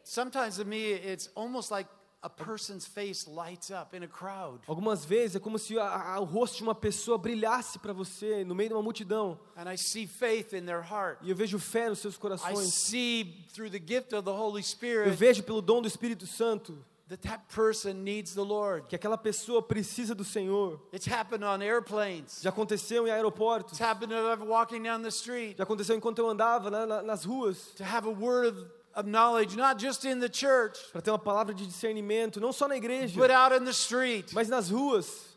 [0.04, 1.90] Sometimes to me, it's almost like
[2.22, 4.60] a person's face lights up in a crowd.
[4.68, 8.44] Algumas vezes é como se a- a- o rosto de uma pessoa brilhasse para você
[8.44, 9.40] no meio de uma multidão.
[9.56, 11.20] And I see faith in their heart.
[11.22, 12.74] E eu vejo fé nos seus I corações.
[12.74, 16.78] see through the gift of the Holy Eu Spirit vejo pelo dom do Espírito Santo
[17.08, 18.86] that that person needs the Lord.
[18.88, 20.80] que aquela pessoa precisa do Senhor.
[20.94, 22.40] It's happened on airplanes.
[22.42, 24.14] Já aconteceu em aeroportos, It's happened
[24.46, 25.56] walking down the street.
[25.58, 29.08] já aconteceu enquanto eu andava na- na- nas ruas, To have a word of, of
[29.08, 32.76] knowledge, not just in the church, para ter uma palavra de discernimento, não só na
[32.78, 34.32] igreja, but out in the street.
[34.34, 35.30] mas nas ruas.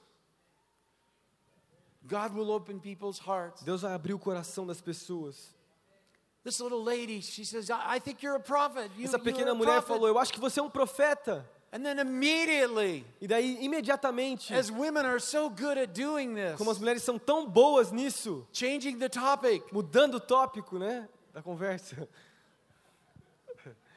[2.05, 3.62] God will open people's hearts.
[3.62, 5.55] Deus vai abrir o coração das pessoas.
[6.45, 8.91] This little lady, she says, I, I think you're a prophet.
[8.99, 11.49] You, Essa pequena mulher prophet." falou: Eu acho que você é um profeta.
[11.75, 16.71] And then immediately, E daí, imediatamente, as women are so good at doing this, como
[16.71, 19.62] as mulheres são tão boas nisso, changing the topic.
[19.73, 22.07] mudando o tópico, né, da conversa.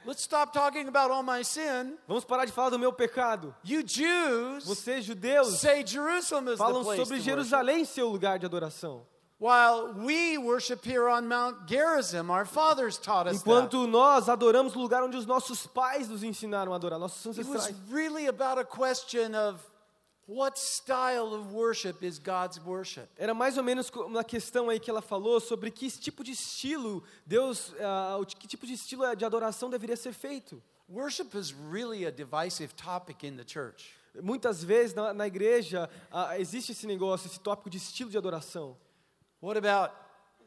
[0.06, 1.98] Let's stop talking about all my sin.
[2.08, 3.54] Vamos parar de falar do meu pecado.
[3.64, 8.46] You Jews Vocês, judeus, say Jerusalem is the falam place sobre Jerusalém seu lugar de
[8.46, 9.02] adoração.
[9.38, 12.30] while we worship here on Mount Gerizim.
[12.30, 13.50] Our fathers taught us that.
[13.50, 17.46] Enquanto nós adoramos no lugar onde os nossos pais nos ensinaram a adorar, nossos It
[17.46, 17.76] was ancestrais.
[17.90, 19.60] really about a question of
[20.28, 23.08] what style of worship is God's worship.
[23.18, 27.04] Era mais ou menos uma questão aí que ela falou sobre que tipo de estilo
[27.26, 27.74] Deus,
[28.20, 30.62] o- que tipo de estilo de adoração deveria ser feito.
[30.90, 33.96] Worship is really a divisive topic in the church.
[34.22, 38.78] Muitas vezes na, na igreja ah, existe esse negócio, esse tópico de estilo de adoração.
[39.42, 39.94] What about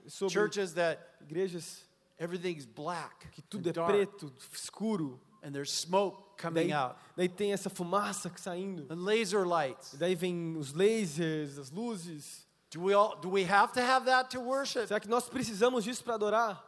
[0.06, 1.82] Sobre churches that igrejas
[2.18, 5.20] everything's black que tudo é dark, preto, escuro.
[5.42, 8.87] And there's smoke coming Daí, out daí tem essa fumaça que saindo.
[8.90, 9.94] and laser lights?
[9.98, 12.46] Daí vem os lasers, as luzes.
[12.70, 14.87] Do we all do we have to have that to worship?
[14.88, 16.64] Será que nós precisamos disso para adorar?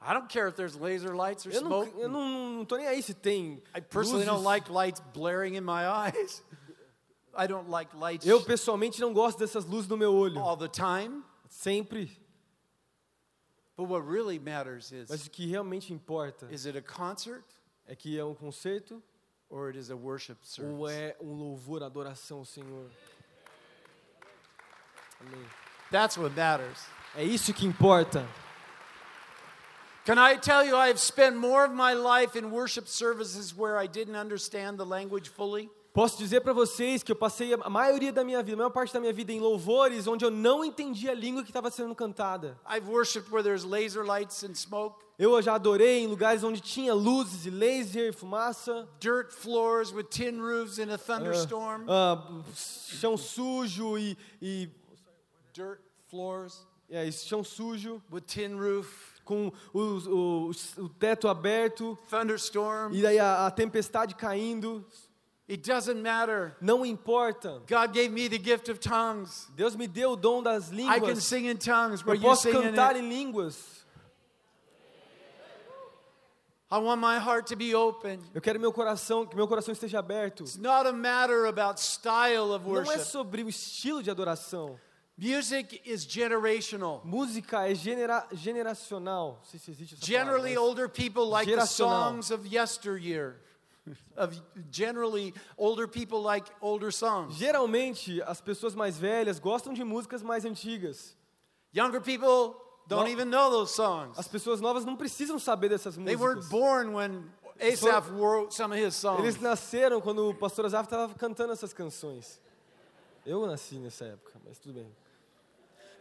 [0.00, 1.98] I don't care if there's laser lights or Eu não, smoke.
[2.00, 3.62] eu não, não tô nem aí se tem.
[3.74, 4.44] I personally don't luzes.
[4.44, 6.42] like lights blaring in my eyes.
[7.36, 10.38] I don't like lights Eu pessoalmente não gosto dessas luzes no meu olho.
[10.40, 11.22] all the time.
[11.48, 12.10] Sempre.
[13.76, 17.44] But what really matters is Mas o que realmente importa is it a concert
[17.86, 19.02] é que é um concerto
[19.48, 20.74] or it is a worship service?
[20.74, 22.90] ou é um louvor, adoração ao Senhor.
[25.20, 25.46] Amém.
[25.90, 26.84] That's what matters.
[27.14, 28.26] É isso que importa.
[30.04, 33.86] Can I tell you, I've spent more of my life in worship services where I
[33.86, 35.70] didn't understand the language fully?
[35.94, 38.92] Posso dizer para vocês que eu passei a maioria da minha vida, a maior parte
[38.92, 42.58] da minha vida em louvores onde eu não entendia a língua que estava sendo cantada.
[42.68, 46.92] I've worshiped where there's laser lights and smoke, Eu já adorei em lugares onde tinha
[46.92, 51.84] luzes e laser, fumaça, dirt floors with tin roofs in a thunderstorm.
[51.88, 54.68] ah, chão sujo e, e
[55.52, 55.78] dirt
[56.10, 58.90] floors é, chão sujo with tin roof,
[59.24, 62.92] com os- o, o teto aberto thunderstorm.
[62.92, 64.84] e daí a, a tempestade caindo.
[65.46, 66.56] It doesn't matter.
[66.60, 67.60] Não importa.
[67.68, 69.46] God gave me the gift of tongues.
[69.54, 71.24] Deus me deu o dom das I can línguas.
[71.24, 73.84] sing in tongues Eu posso cantar em línguas.
[76.70, 78.18] I want my heart to be open.
[78.34, 80.42] Eu quero meu coração, que meu coração esteja aberto.
[80.44, 83.04] It's not a matter about style of Não é worship.
[83.04, 84.80] sobre o estilo de adoração.
[85.16, 87.00] Music is generational.
[87.04, 92.10] Música é genera, sei se existe essa Generally, palavra, older people like the Geracional.
[92.10, 93.36] songs of yesteryear.
[94.16, 97.34] Of generally, older people like older songs.
[97.36, 101.14] Geralmente, as pessoas mais velhas gostam de músicas mais antigas.
[101.74, 102.54] Younger people
[102.86, 104.18] don't No- even know those songs.
[104.18, 106.48] As pessoas novas não precisam saber dessas They weren't músicas.
[106.50, 109.20] born when Asaph wrote some of his songs.
[109.20, 112.40] Eles nasceram quando o pastor Azaf estava cantando essas canções.
[113.26, 114.90] Eu nasci nessa época, mas tudo bem.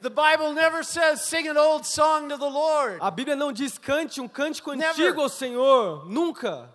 [0.02, 2.98] The Bible never says sing an old song to the Lord.
[3.02, 4.92] A Bíblia não diz cante um cântico Never.
[4.92, 6.70] antigo ao Senhor, nunca.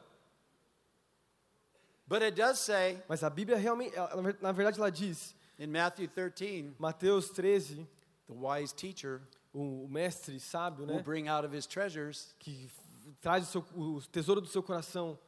[2.09, 6.09] But it does say Mas a Bíblia realmente, ela- na verdade, ela diz, in Matthew
[6.09, 7.87] 13, Mateus 13,
[8.27, 9.21] the wise teacher
[9.55, 12.71] o, mestre sábio, will né, bring out of his treasures que
[13.21, 15.19] traz o, seu, o tesouro do seu coração,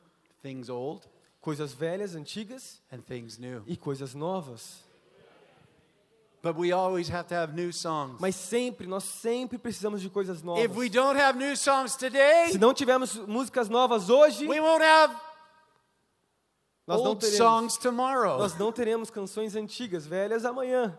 [0.43, 1.07] things old
[1.41, 3.63] coisas velhas, antigas and things new.
[3.67, 4.83] e coisas novas.
[6.43, 8.17] But we always have to have new songs.
[8.19, 10.65] Mas sempre, nós sempre precisamos de coisas novas.
[10.65, 14.83] If we don't have new songs today, Se não tivermos músicas novas hoje, we won't
[14.83, 15.15] have
[16.87, 18.39] nós não teremos, songs tomorrow.
[18.39, 20.97] nós não teremos canções antigas, velhas amanhã.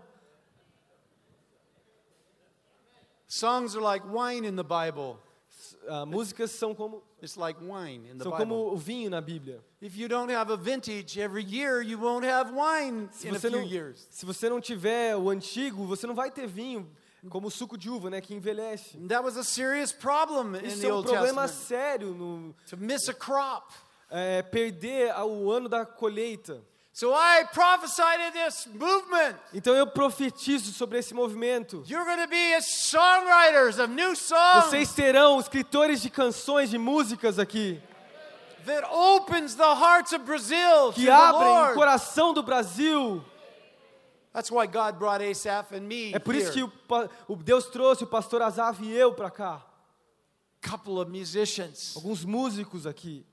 [3.27, 5.17] Songs are like wine in the Bible.
[5.87, 8.37] Ah, músicas são como It's like wine in the são Bible.
[8.45, 9.61] como o vinho na Bíblia.
[9.81, 13.39] If you don't have a vintage every year, you won't have wine Se in a
[13.39, 14.05] few não, years.
[14.11, 16.89] se você não tiver o antigo, você não vai ter vinho
[17.29, 18.97] como o suco de uva, né, que envelhece.
[18.97, 21.67] And that was a serious problem in Isso the é um Old problema Testament.
[21.67, 23.71] sério no To miss a crop.
[24.11, 26.61] É, perder o ano da colheita.
[26.93, 29.37] So I prophesied this movement.
[29.53, 31.83] Então eu profetizo sobre esse movimento.
[31.87, 34.65] You're going to be songwriters of new songs.
[34.65, 37.81] Vocês serão escritores de canções, de músicas aqui.
[38.65, 43.23] that opens the hearts of Brazil que abrem o coração do Brasil.
[44.33, 46.71] That's why God brought Asaph and me É por isso que here.
[47.27, 49.65] o, o Deus trouxe o pastor Azaf e eu para cá.
[50.61, 53.25] couple of musicians Alguns músicos aqui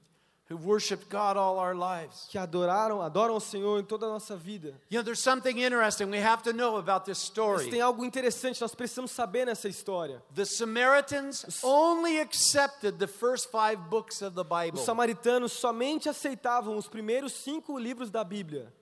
[2.29, 4.69] que adoraram, adoram o Senhor em toda a nossa vida.
[4.91, 7.71] You know, there's something interesting we have to know about this Mas story.
[7.71, 10.23] tem algo interessante, nós precisamos saber nessa história.
[10.35, 14.79] The Samaritans only accepted the first five books of the Bible.
[14.81, 18.73] Os samaritanos somente aceitavam os primeiros cinco livros da Bíblia.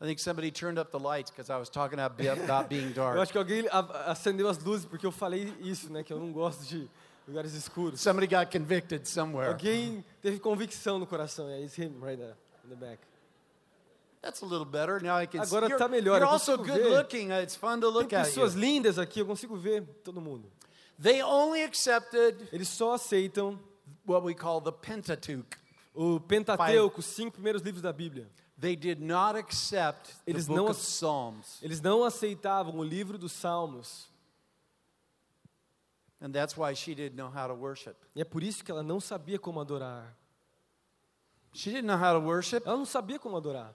[0.00, 2.94] I think somebody turned up the lights because I was talking about, about being Eu
[2.94, 3.18] dark.
[3.18, 3.64] acho que alguém
[4.06, 6.04] acendeu as luzes porque eu falei isso, né?
[6.04, 6.88] Que eu não gosto de
[7.28, 8.00] lugares escuros.
[8.00, 9.50] Somebody got convicted somewhere.
[9.50, 11.48] Alguém teve convicção no coração.
[11.48, 12.98] Yeah, it's him right there in the back.
[14.20, 15.00] That's a little better.
[15.00, 15.54] Now I can see.
[15.54, 16.88] Agora You're, tá melhor, you're also good ver.
[16.90, 17.30] looking.
[17.30, 18.60] It's fun to Tem look at pessoas you.
[18.60, 20.50] lindas aqui, eu consigo ver todo mundo.
[21.00, 23.60] They only accepted Eles só aceitam
[24.04, 25.46] what we call the Pentateuch.
[25.94, 28.26] o Pentateuco, os cinco primeiros livros da Bíblia.
[28.60, 31.58] They did not accept the Eles book não of Psalms.
[31.62, 34.08] Eles não aceitavam o livro dos Salmos.
[36.20, 37.96] And that's why she didn't know how to worship.
[38.14, 40.16] E é por isso que ela não sabia como adorar.
[41.52, 42.62] She didn't know how to worship.
[42.66, 43.74] Ela não sabia como adorar.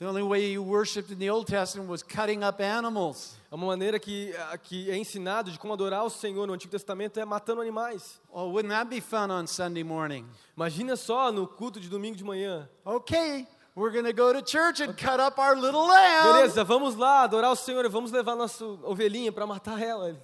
[0.00, 3.36] The only way you worshiped in the Old Testament was cutting up animals.
[3.52, 7.20] É uma maneira que, que é ensinado de como adorar o Senhor no Antigo Testamento
[7.20, 8.18] é matando animais.
[8.32, 10.26] Oh, wouldn't that be fun on Sunday morning?
[10.56, 12.66] Imagina só no culto de domingo de manhã.
[12.82, 13.46] Okay,
[13.76, 16.32] we're to go to church and cut up our little lamb.
[16.32, 20.16] Beleza, vamos lá adorar o Senhor e vamos levar nossa ovelhinha para matar ela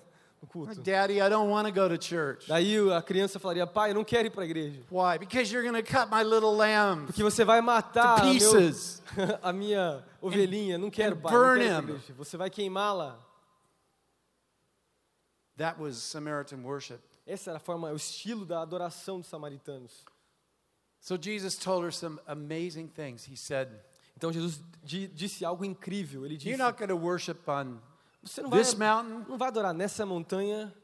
[0.43, 0.81] no culto.
[0.83, 2.47] Daddy, I don't want to go to church.
[2.49, 4.83] Daí a criança falaria: Pai, eu não quero ir para a igreja.
[4.91, 5.19] Why?
[5.19, 8.33] Because you're going to cut my little lamb Porque você vai matar to a, meu-
[8.33, 9.03] pieces.
[9.43, 10.79] a minha ovelhinha.
[10.79, 11.33] Não quero, and pai.
[11.33, 12.17] Não burn quero ir pra him.
[12.17, 13.19] Você vai queimá-la.
[15.57, 17.01] That was Samaritan worship.
[17.27, 20.05] Essa era a forma, o estilo da adoração dos samaritanos.
[21.01, 23.25] So Jesus told her some amazing things.
[23.25, 23.69] He said,
[24.17, 26.25] Então Jesus di- disse algo incrível.
[26.27, 27.81] Ele disse: You're not going to worship on
[28.27, 30.75] Você não vai, this mountain, não vai adorar nessa montanha,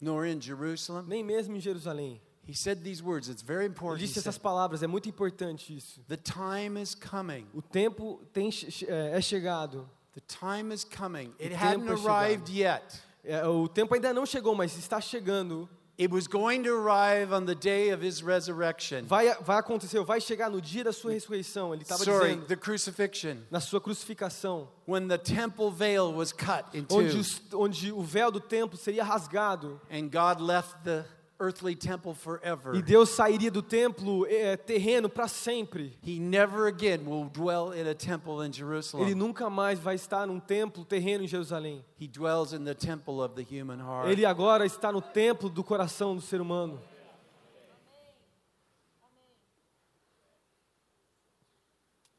[0.00, 1.04] nor in Jerusalem.
[1.06, 2.20] nem mesmo em Jerusalém.
[2.48, 3.28] He said these words.
[3.28, 4.02] It's very Ele important.
[4.02, 6.00] He disse essas palavras, é muito importante isso.
[6.08, 7.46] the time is coming.
[7.54, 8.50] O tempo tem,
[8.88, 9.88] é é chegado.
[10.14, 11.32] The time is coming.
[11.40, 13.00] It hadn't é arrived yet.
[13.24, 15.68] É, o tempo ainda não chegou, mas está chegando.
[15.98, 19.04] It was going to arrive on the day of his resurrection.
[19.04, 21.72] Vai, vai acontecer, vai chegar no dia da sua ressurreição.
[21.74, 23.36] Ele estava dizendo, the crucifixion.
[23.50, 28.02] na sua crucificação, When the temple veil was cut in onde, two, os- onde o
[28.02, 31.04] véu do templo seria rasgado and God left the
[31.42, 32.74] earthly temple forever.
[32.74, 35.98] e Deus sairia do templo é, terreno para sempre.
[36.06, 39.14] He never again will dwell in a temple in Ele Jerusalem.
[39.14, 41.84] nunca mais vai estar num templo terreno em Jerusalém.
[42.00, 44.08] He dwells in the temple of the human heart.
[44.10, 46.80] Ele agora está no templo do coração do ser humano.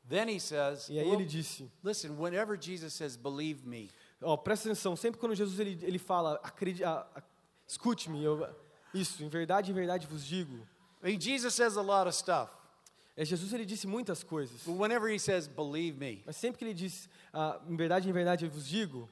[0.08, 3.90] Then he says, E aí ele disse: listen, whenever Jesus says, believe me,
[4.22, 7.22] Ó, presta atenção, sempre quando Jesus ele, ele fala, acredi- a- a-
[7.68, 8.48] escute-me, eu-
[8.94, 10.56] isso, em verdade, em verdade vos digo.
[11.02, 12.52] I mean, Jesus says a lot of stuff.
[13.16, 16.66] É, Jesus ele disse muitas coisas, But whenever he says, believe me, mas sempre que
[16.66, 19.08] ele diz, ah, em verdade, em verdade eu vos digo,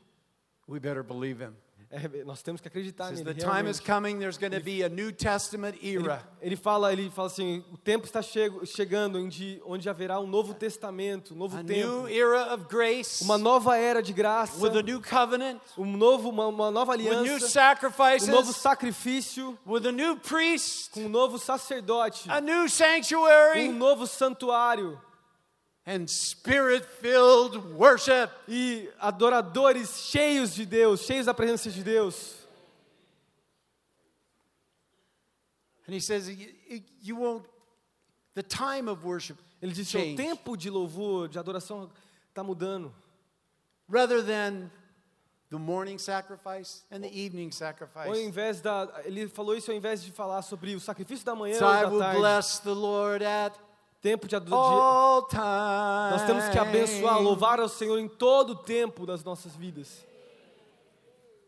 [0.67, 1.55] we better believe him.
[1.91, 3.33] É, nós temos que acreditar Says nele.
[3.39, 6.23] the time is coming, there's going to be a New Testament Ele, era.
[6.41, 10.53] ele fala, ele fala assim, o tempo está chego- chegando onde, onde haverá um novo
[10.53, 13.23] testamento, um novo A tempo, new era of grace.
[13.23, 17.03] Uma nova era de graça, with a new covenant, um novo, uma, uma nova with
[17.03, 22.39] new aliança, sacrifices, um novo sacrifício, with a new priest, com um novo sacerdote, a
[22.39, 24.97] new um sanctuary, novo santuário
[25.85, 28.29] and spirit filled worship.
[28.47, 32.35] e adoradores cheios de Deus, cheios da presença de Deus.
[35.87, 36.29] And he says,
[37.01, 37.43] you, won't,
[38.35, 40.15] the time of worship Ele disse: o change.
[40.17, 41.89] tempo de louvor, de adoração
[42.29, 42.93] está mudando.
[43.89, 44.71] rather than
[45.49, 48.21] the morning sacrifice and the evening Ou ao sacrifice.
[48.23, 51.65] invés da, ele falou isso ao invés de falar sobre o sacrifício da manhã So
[51.65, 52.19] ou I da will tarde.
[52.19, 53.53] bless the Lord at
[54.01, 55.27] Tempo de adoração.
[56.11, 60.05] Nós temos que abençoar, louvar ao Senhor em todo o tempo das nossas vidas.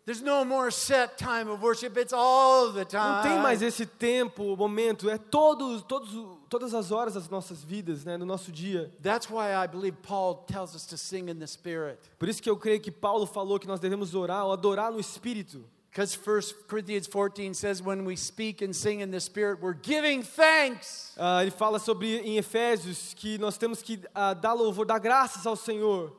[0.06, 3.00] There's no more set time of worship, it's all the time.
[3.02, 6.10] Não tem mais esse tempo, momento, é todos, todos,
[6.50, 8.94] todas as horas das nossas vidas, né, no nosso dia.
[9.02, 12.00] That's why I believe Paul tells us to sing in the Spirit.
[12.20, 15.00] Por isso que eu creio que Paulo falou que nós devemos orar ou adorar no
[15.00, 15.64] Espírito.
[15.94, 20.24] Because 1 Corinthians 14 says, when we speak and sing in the Spirit, we're giving
[20.24, 21.14] thanks.
[21.20, 25.46] Ah, ele fala sobre em Efésios que nós temos que ah, dar louvor, dar graças
[25.46, 26.12] ao Senhor.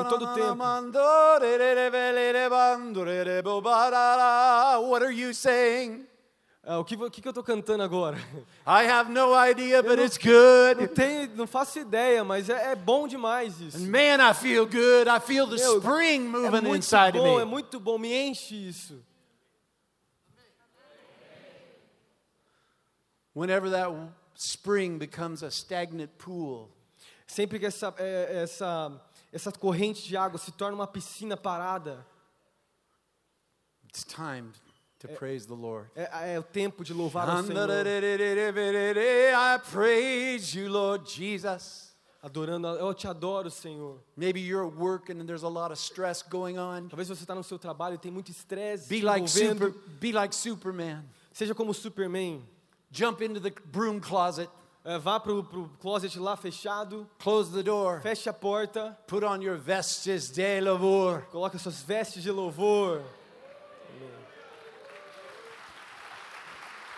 [0.00, 0.56] Em todo tempo.
[4.80, 6.08] What are you saying?
[6.66, 8.16] Ah, o que, o que, que eu tô cantando agora?
[8.66, 10.80] I have no idea, but não- it's good.
[10.80, 13.76] Não, tenho, não faço ideia, mas é, é bom demais isso.
[13.76, 15.08] And man, I feel good.
[15.08, 17.50] I feel the Meu, spring É moving muito inside bom, of é me.
[17.50, 19.04] muito bom, me enche isso.
[23.34, 23.90] Whenever that
[24.36, 26.70] spring becomes a stagnant pool,
[27.26, 28.92] Sempre que essa, é, essa,
[29.32, 32.06] essa corrente de água se torna uma piscina parada,
[33.88, 34.52] it's time
[34.98, 35.88] to praise the Lord.
[35.94, 41.92] é, é o tempo de louvar ao Senhor, I praise you, Lord Jesus.
[42.22, 42.66] adorando.
[42.68, 43.98] Eu te adoro, Senhor.
[44.16, 46.88] Maybe you're working and there's a lot of stress going on.
[46.88, 50.34] Talvez você está no seu trabalho e tem muito estresse Be like super, be like
[50.34, 51.04] Superman.
[51.32, 52.42] Seja como Superman.
[52.90, 54.48] Jump into the broom closet,
[54.86, 59.40] É, vá pro, pro closet lá fechado, close the door, feche a porta, put on
[59.42, 61.22] your vestes de labor.
[61.32, 63.00] coloque as suas vestes de louvor,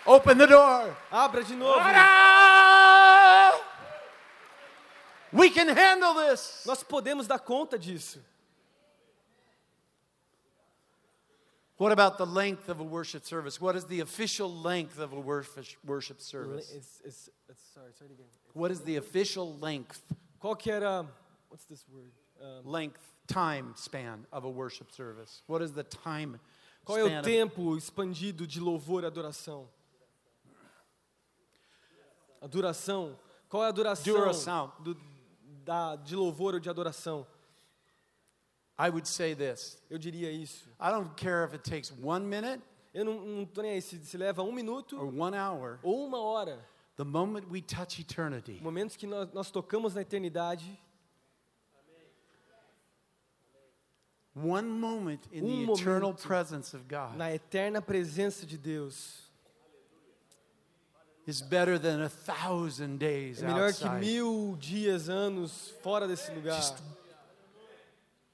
[0.07, 0.95] Open the door.
[1.11, 1.79] abra de novo.
[1.79, 3.61] Ah!
[5.33, 6.63] We can handle this.
[6.65, 8.19] Nós podemos dar conta disso.
[11.77, 13.61] What about the length of a worship service?
[13.61, 16.69] What is the official length of a worship service?
[16.71, 18.25] It's- it's- it's- sorry, sorry again.
[18.53, 20.01] What is the official length,
[20.39, 21.05] Qual que era.
[21.49, 22.11] What's this word?
[22.41, 25.43] Um, length, time span of a worship service?
[25.47, 26.39] What is the time
[26.85, 29.67] qual é o tempo expandido de louvor e adoração?
[32.41, 33.17] A duração.
[33.49, 34.73] Qual é a duração, Duração.
[34.79, 34.97] do-
[35.63, 37.25] da, de louvor ou de adoração?
[38.79, 39.81] I would say this.
[39.89, 40.69] Eu diria isso.
[40.79, 42.61] I don't care if it takes one minute
[42.93, 45.79] Eu não, não tô nem aí se, se leva um minuto or one hour.
[45.83, 46.63] ou uma hora.
[46.95, 50.79] The moment we touch eternity, Momentos que nós, nós tocamos na eternidade,
[54.35, 59.26] one moment in Um the eternal presence of God na eterna presença de Deus,
[61.27, 63.99] is better than a thousand days é melhor que outside.
[63.99, 66.59] mil dias, anos fora desse lugar.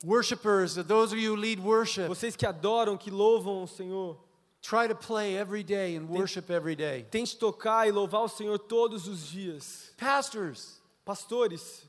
[0.06, 4.18] Worshippers, those of you who lead worship, Vocês que adoram, que louvam o Senhor,
[4.62, 7.06] try to play every day and worship every day.
[7.10, 9.92] tente tocar e louvar o Senhor todos os dias.
[9.98, 11.84] Pastors, Pastores,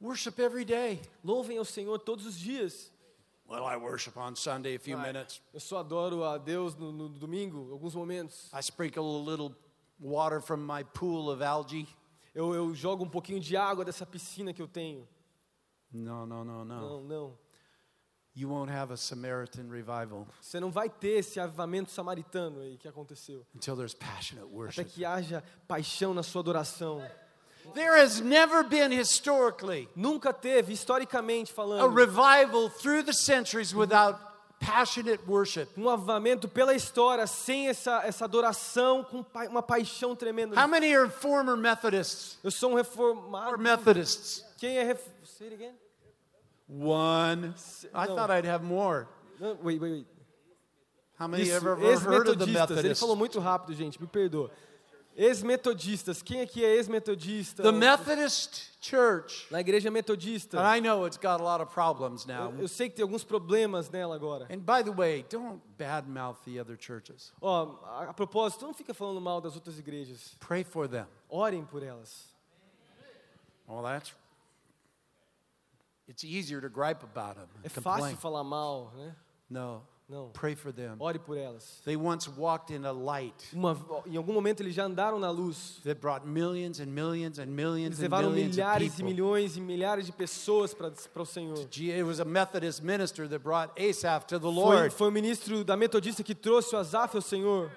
[0.00, 1.00] worship every day.
[1.24, 2.90] louvem ao Senhor todos os dias.
[3.52, 5.42] Well, I worship on Sunday a few minutes.
[5.52, 8.50] Eu só adoro a Deus no, no domingo, alguns momentos.
[8.50, 9.54] I sprinkle a little
[10.00, 11.86] water from my pool of algae.
[12.34, 15.06] Eu, eu jogo um pouquinho de água dessa piscina que eu tenho.
[15.92, 16.80] No, no, no, no.
[16.80, 17.38] Não, não.
[18.34, 22.88] You won't have a Samaritan revival Você não vai ter esse avivamento samaritano aí que
[22.88, 23.46] aconteceu.
[23.54, 24.84] until there's passionate Até worship.
[24.86, 27.06] que haja paixão na sua adoração.
[27.74, 34.18] There has never been historically Nunca teve, historicamente a falando, revival through the centuries without
[34.60, 35.68] passionate worship.
[35.76, 40.54] um avivamento pela história sem essa, essa adoração com pa- uma paixão tremenda.
[40.60, 43.58] How many are former Methodists Eu sou um or reformado.
[43.58, 44.44] Methodists?
[44.58, 45.00] Quem é ref...
[45.24, 45.74] Say it again?
[46.68, 47.54] One.
[47.92, 48.14] I no.
[48.14, 49.08] thought I'd have more.
[49.40, 50.06] Não, wait, wait, wait.
[51.18, 52.48] How many Isso, have ever heard of the ex-metodistas.
[52.48, 53.00] Ele Methodists?
[53.00, 54.50] falou muito rápido, gente, me perdoa.
[55.16, 56.22] Ex-metodistas.
[56.22, 57.62] Quem aqui é ex-metodista?
[57.62, 59.46] The Methodist Church.
[59.50, 60.58] Na igreja metodista.
[60.58, 62.50] And I know it's got a lot of problems now.
[62.52, 64.46] Eu, eu sei que tem alguns problemas nela agora.
[64.50, 67.32] And by the way, don't badmouth the other churches.
[67.40, 70.34] Ó, a, a propósito, não fica falando mal das outras igrejas.
[70.40, 71.06] Pray for them.
[71.28, 72.32] Orem por elas.
[73.68, 74.14] Well, that's.
[76.08, 77.48] It's easier to gripe about them.
[77.62, 78.00] É complain.
[78.00, 79.14] fácil falar mal, né?
[79.48, 79.82] No.
[80.08, 80.28] Não.
[80.34, 80.96] Pray for them.
[80.98, 81.80] Ore por elas.
[81.84, 83.74] They once walked in a light Uma,
[84.06, 85.80] em algum momento eles já andaram na luz.
[85.84, 89.56] that brought millions and millions and millions Eles and levaram millions of milhares e milhões
[89.56, 90.92] e milhares de pessoas para
[91.22, 91.66] o Senhor.
[91.78, 94.90] It was a Methodist minister that brought Asaph to the Foi, Lord.
[94.92, 97.70] foi o ministro da metodista que trouxe o Azaf ao Senhor.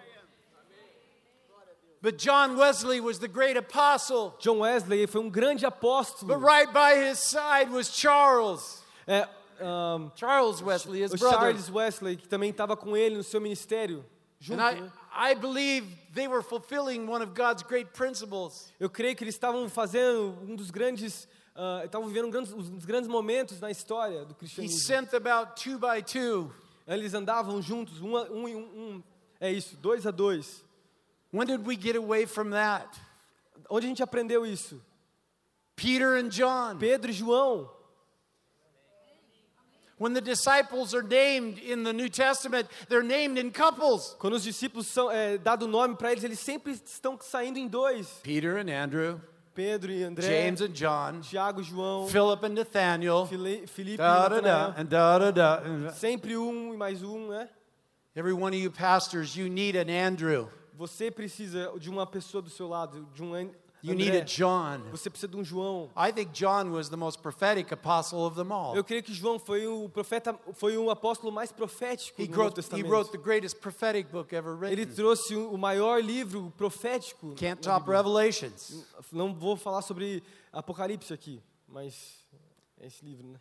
[2.01, 4.35] But John Wesley was the great apostle.
[4.39, 6.37] John Wesley foi um grande But apóstolo.
[6.39, 8.83] right by his side was Charles.
[9.07, 9.27] É,
[9.61, 11.39] ahn, Charles Wesley, his o brother.
[11.39, 14.05] Charles Wesley, que também estava com ele no seu ministério.
[14.39, 14.91] Junto, And I, né?
[15.31, 18.71] I believe they were fulfilling one of God's great principles.
[18.79, 22.57] Eu creio que eles estavam fazendo um dos grandes, ah, estavam vivendo um grandes- um
[22.75, 24.79] dos grandes momentos na história do He cristianismo.
[24.79, 26.51] sent about two by two.
[26.85, 29.03] Eles andavam juntos, um, um, um, um,
[29.39, 30.63] é isso, dois a dois.
[31.33, 32.87] When did we get away from that?
[33.69, 34.79] Onde a gente aprendeu isso?
[35.75, 36.77] Peter and John.
[36.77, 37.69] Pedro e João.
[39.97, 44.15] When the disciples are named in the New Testament, they're named in couples.
[44.19, 48.19] Quando os discípulos são é, dado nome para eles, eles sempre estão saindo em dois.
[48.21, 49.21] Peter and Andrew,
[49.53, 53.25] Pedro e André, James and John, Tiago e João, Philip and Nathaniel.
[53.25, 55.91] Fili- Filipe e Da da da and da da da.
[55.93, 57.47] Sempre um e mais um, né?
[58.17, 60.49] Every one of you pastors, you need an Andrew.
[60.73, 63.33] Você precisa de uma pessoa do seu lado, de um
[63.87, 64.25] You need a André.
[64.25, 64.89] John.
[64.91, 65.89] Você precisa de um João.
[65.95, 68.75] I think John was the most prophetic apostle of them all.
[68.75, 72.51] Eu creio que João foi o profeta, foi o apóstolo mais profético He do wrote,
[72.53, 72.89] he Testamento.
[72.89, 74.95] wrote the greatest prophetic book ever Ele written.
[74.95, 77.35] trouxe o maior livro profético.
[77.35, 77.89] Can't top.
[77.89, 78.85] Revelations.
[79.11, 82.25] Não vou falar sobre Apocalipse aqui, mas
[82.79, 83.39] é esse livro, né?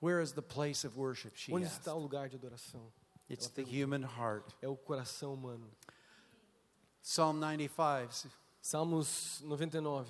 [0.00, 1.32] Where is the place of worship?
[1.36, 1.80] She Onde asked.
[1.80, 2.92] está o lugar de adoração?
[3.28, 4.54] It's the human heart.
[4.62, 5.68] É o coração humano.
[7.02, 8.28] Psalm 95.
[8.60, 10.08] Salmos 99.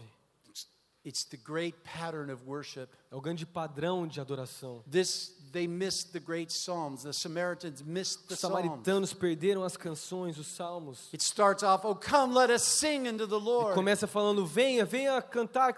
[1.05, 2.89] It's the great pattern of worship.
[3.13, 4.83] É o grande padrão de adoração.
[4.91, 7.05] This they missed the great psalms.
[7.05, 8.57] The Samaritans missed the Os psalms.
[8.65, 11.09] samaritanos perderam as canções, os salmos.
[11.15, 14.85] It starts off, "Oh come, let us sing unto the E Lord." começa falando: venha,
[14.85, 15.73] venha cantar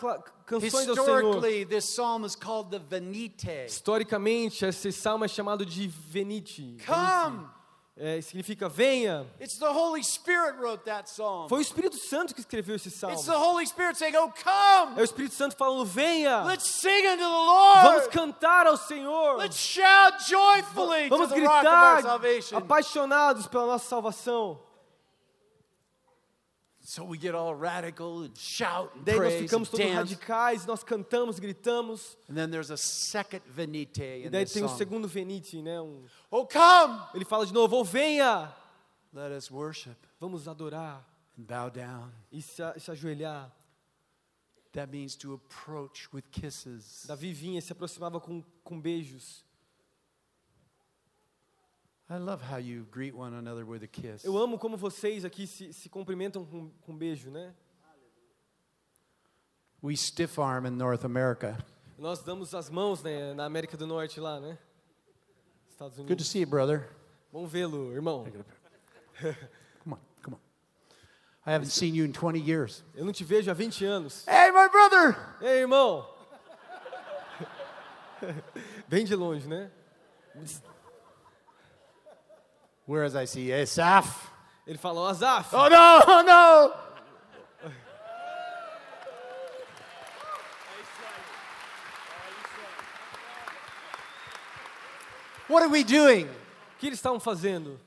[0.48, 1.20] canções ao Senhor.
[1.20, 3.66] Historically, this psalm is called the Venite.
[3.66, 6.76] Historicamente, esse salmo é chamado de Venite.
[6.86, 7.46] Come.
[8.00, 9.26] É, significa venha.
[9.40, 11.48] It's the Holy Spirit wrote that psalm.
[11.48, 13.16] Foi o Espírito Santo que escreveu esse salmo.
[13.16, 16.44] It's the Holy Spirit saying, "Oh come, É o Espírito Santo falando: venha.
[16.44, 19.36] let's sing unto the Vamos cantar ao Senhor.
[19.36, 24.60] Let's shout joyfully to Vamos the rock of our gritar salvation." apaixonados pela nossa salvação.
[26.90, 29.94] So we get all radical and shout and Daí nós praise ficamos and todos dance.
[30.14, 32.16] radicais, nós cantamos, gritamos.
[32.30, 34.78] And then there's a second Venite E daí tem o song.
[34.78, 35.78] segundo Venite, né?
[35.82, 38.50] Um- Oh come, ele fala de novo: "Oh, venha,
[39.12, 41.04] let us worship vamos adorar
[41.38, 42.10] and bow down.
[42.32, 43.52] e se, se ajoelhar.
[44.72, 47.04] That means to approach with kisses.
[47.06, 49.44] Davi vinha se aproximava com, com beijos.
[50.46, 51.97] I love how you greet one another with a kiss.
[54.24, 57.54] Eu amo como vocês aqui se, se cumprimentam com, com beijo, né?
[59.82, 61.58] We stiff arm in North America.
[61.98, 64.58] Nós damos as mãos né, na América do Norte lá, né?
[65.68, 66.28] Estados Good to Unidos.
[66.28, 66.88] see you, brother.
[67.30, 68.24] Bom vê-lo, irmão.
[69.84, 70.40] Come on, come on.
[71.44, 72.84] I haven't seen you in 20 years.
[72.94, 74.26] Eu não te vejo há 20 anos.
[74.26, 75.16] Hey, my brother!
[75.42, 76.08] Ei, irmão!
[78.88, 79.70] Bem de longe, né?
[82.88, 84.30] Whereas I see Asaph.
[84.66, 87.68] Ele falou, Azaf, Oh no, oh no!
[95.48, 96.26] What are we doing?
[96.26, 97.78] o que eles estavam fazendo?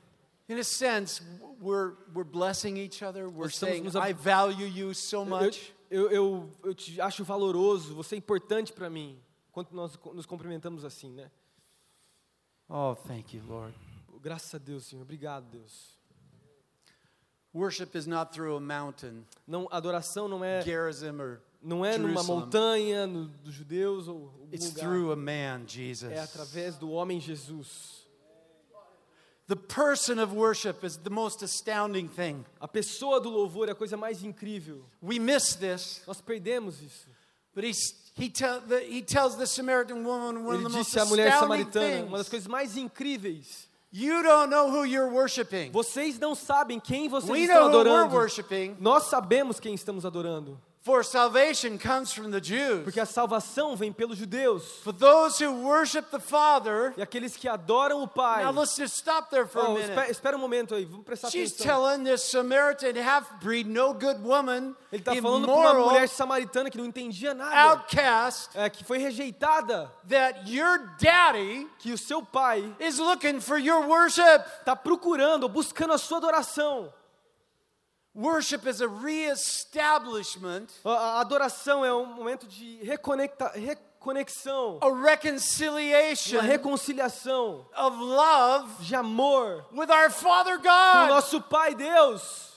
[0.48, 1.20] In a sense,
[1.60, 3.28] we're, we're blessing each other.
[3.28, 5.72] We're saying, I value you so Eu, much.
[5.90, 9.18] eu, eu, eu te acho valoroso, você é importante para mim.
[9.50, 11.28] Quanto nós nos cumprimentamos assim, né?
[12.68, 13.74] Oh, thank you, Lord.
[14.22, 15.02] Graças a Deus, Senhor.
[15.02, 15.98] Obrigado, Deus.
[17.54, 21.10] Worship is not through a mountain, Não, adoração não é, Gerizim,
[21.62, 24.80] não é numa montanha no, dos judeus ou algum it's lugar.
[24.84, 26.10] through a man, Jesus.
[26.12, 28.00] É através do homem Jesus.
[29.48, 32.42] The person of worship is the most astounding thing.
[32.58, 34.82] A pessoa do louvor é a coisa mais incrível.
[35.02, 37.06] We miss this, Nós perdemos isso.
[37.54, 40.90] but he's, he, tell, the, he tells the Samaritan woman one of Ele the most
[40.90, 42.30] disse à mulher astounding samaritana, uma das things.
[42.30, 43.68] coisas mais incríveis.
[43.92, 45.70] You don't know who you're worshiping.
[45.70, 48.14] Vocês não sabem quem vocês We estão know who we're adorando.
[48.14, 50.58] worshiping, Nós sabemos quem estamos adorando.
[50.84, 52.82] For salvation comes from the Jews.
[52.82, 54.64] Porque a salvação vem pelos judeus.
[54.82, 58.42] For those who worship the Father, E aqueles que adoram o Pai.
[58.44, 59.90] now let's just stop there for a Oh, minute.
[59.90, 61.66] espera, espera um momento aí, vamos prestar She's atenção.
[61.66, 66.76] telling this Samaritan half-breed, no good woman, Ele está falando com uma mulher samaritana que
[66.76, 67.54] não entendia nada.
[67.70, 69.88] outcast, É, que foi rejeitada.
[70.08, 74.42] that your daddy Que o seu pai is looking for your worship.
[74.58, 76.92] está procurando, buscando a sua adoração.
[78.14, 86.42] Worship is a reestablishment, A- adoração é um momento de reconecta, reconexão, a reconciliation uma
[86.42, 91.08] reconciliação of love de amor with our Father com God.
[91.08, 92.52] nosso Pai Deus.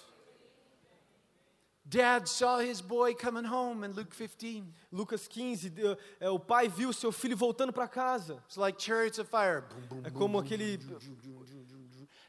[1.87, 4.63] Dad saw his boy coming home in Luke 15.
[4.91, 8.41] Lucas 15, de- é, o pai viu seu filho voltando para casa.
[8.47, 9.63] It's like chariots of fire.
[10.03, 10.77] É como aquele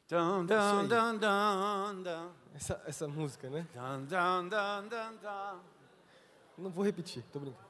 [0.08, 3.66] dun, dun, dun, dun, dun, essa, essa música, né?
[3.74, 5.60] dun, dun, dun, dun, dun.
[6.58, 7.66] Não vou repetir, tô brincando.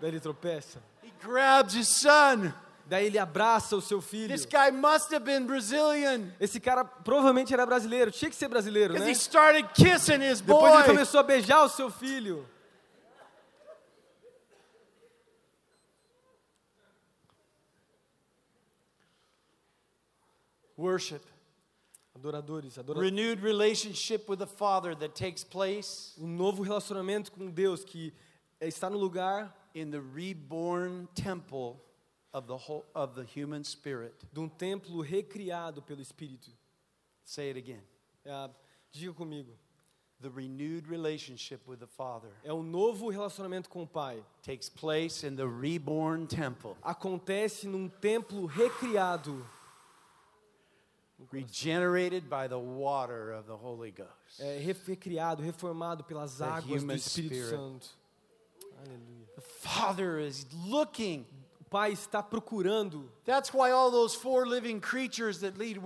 [0.00, 0.82] Daí ele tropeça.
[1.02, 2.52] He grabs his son.
[2.88, 4.28] Daí ele abraça o seu filho.
[4.28, 8.94] This guy must have been Brazilian Esse cara provavelmente era brasileiro, tinha que ser brasileiro,
[8.94, 9.08] né?
[9.08, 10.84] he started kissing his Depois ele boy.
[10.84, 12.46] começou a beijar o seu filho.
[20.76, 21.22] Worship.
[22.18, 23.00] Adoradores, adoradores.
[23.00, 28.12] Renewed relationship with the Father that takes place Um novo relacionamento com Deus que
[28.60, 31.78] estar no lugar in the reborn temple
[32.32, 34.14] of the whole, of the human spirit.
[34.32, 36.50] de um templo recriado pelo Espírito.
[37.24, 37.82] Say it again.
[38.24, 38.50] É,
[38.92, 39.52] diga comigo.
[40.22, 44.24] The renewed relationship with the Father É um novo relacionamento com o Pai.
[44.42, 49.44] takes place in the reborn temple, Acontece num templo recriado,
[51.32, 54.40] regenerated by the water of the Holy Ghost.
[54.40, 57.50] é, recriado, reformado pelas águas do Espírito.
[57.50, 57.88] Santo.
[58.78, 59.26] Aleluia.
[59.34, 61.26] The Father is looking.
[61.60, 63.10] O Pai está procurando.
[63.24, 65.80] That's why all those four living creatures that lead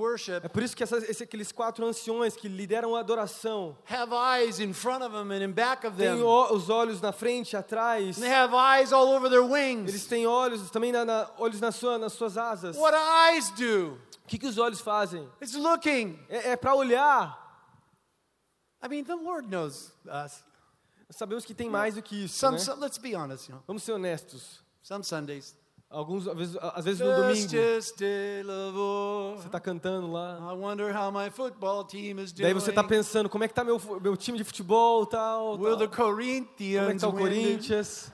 [0.45, 4.75] É por isso que essas, aqueles quatro anciões que lideram a adoração have eyes in
[4.75, 6.23] front of them and in back of têm
[6.53, 8.19] os olhos na frente, atrás.
[8.19, 9.43] And they have eyes all over their
[9.89, 12.77] Eles têm olhos também na, na- olhos na sua, nas suas asas.
[12.77, 13.99] What eyes do?
[14.31, 15.29] O que, que os olhos fazem?
[15.43, 16.17] It's looking.
[16.29, 17.37] É, é para olhar.
[18.81, 20.45] I mean, the Lord knows us.
[21.11, 22.39] Sabemos que tem mais do que isso.
[22.39, 22.63] Some, né?
[22.63, 23.65] some- let's be honest, you know.
[23.67, 24.63] Vamos ser honestos.
[24.85, 25.57] Some Sundays,
[25.91, 30.39] Alguns, às vezes, às vezes no domingo, você está cantando lá.
[32.37, 35.77] Daí você está pensando, como é que tá meu, meu time de futebol tal, Will
[35.77, 35.97] the tal.
[35.97, 37.13] Como é que Corinthians tá o?
[37.13, 38.13] Corinthians?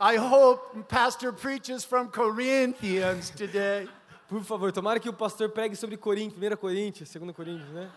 [0.00, 3.90] I hope Pastor preaches from Corinthians today.
[4.32, 7.92] Por favor, tomara que o pastor pregue sobre Corinthians, 1 Coríntios, 2 Coríntios, né?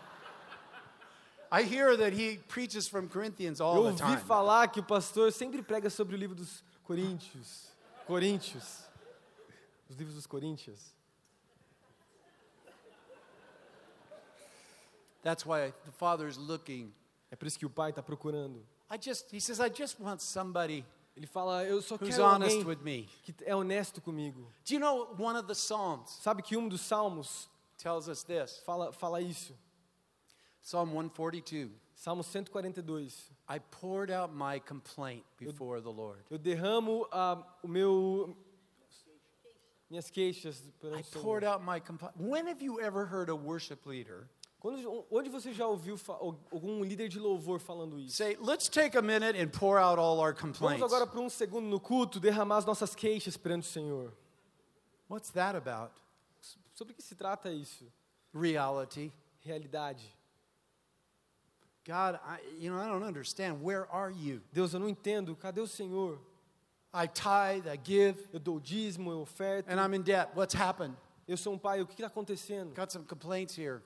[1.50, 4.28] I hear that he preaches from Corinthians all Eu the ouvi time.
[4.28, 7.70] falar que o pastor sempre prega sobre o livro dos Coríntios.
[8.06, 8.84] Coríntios.
[9.88, 10.94] Os livros dos Coríntios.
[15.22, 16.92] That's why the Father is looking.
[17.30, 18.62] É por isso que o pai está procurando.
[18.90, 20.84] I just, he says, I just want somebody
[21.16, 23.08] Ele fala, eu só quero alguém with me.
[23.22, 24.52] que é honesto comigo.
[24.64, 27.48] Do you know one of the Psalms Sabe que um dos salmos
[27.78, 28.58] tells us this?
[28.66, 29.56] fala, fala isso.
[30.60, 31.70] Psalm 142.
[31.94, 33.30] Salmo 142.
[33.48, 36.22] I poured out my complaint before the Lord.
[36.30, 38.36] Eu derramo ah, o meu
[39.88, 42.14] minhas queixas I perante poured out my complaint.
[42.18, 44.28] When have you ever heard a worship leader
[44.58, 45.96] Quando, onde você já ouviu
[46.50, 48.16] algum líder de louvor falando isso?
[48.16, 50.82] say, let's take a minute and pour out all our Vamos complaints?
[50.82, 54.12] agora por um segundo no culto derramar as nossas queixas perante o Senhor.
[55.08, 55.92] What's that about?
[56.74, 57.84] Sobre o que se trata isso?
[58.34, 59.12] Reality.
[59.40, 60.12] Realidade.
[61.86, 63.62] God, I, you know, I don't understand.
[63.62, 64.42] Where are you?
[64.52, 65.36] Deus, eu não entendo.
[65.36, 66.18] Cadê o Senhor?
[66.92, 69.70] I tithe, I give, Eu dou dízimo, eu oferto.
[69.70, 70.32] and I'm in debt.
[70.34, 70.96] What's happened?
[71.28, 72.74] Eu sou um pai, o que está acontecendo?
[72.74, 73.80] Got some complaints here.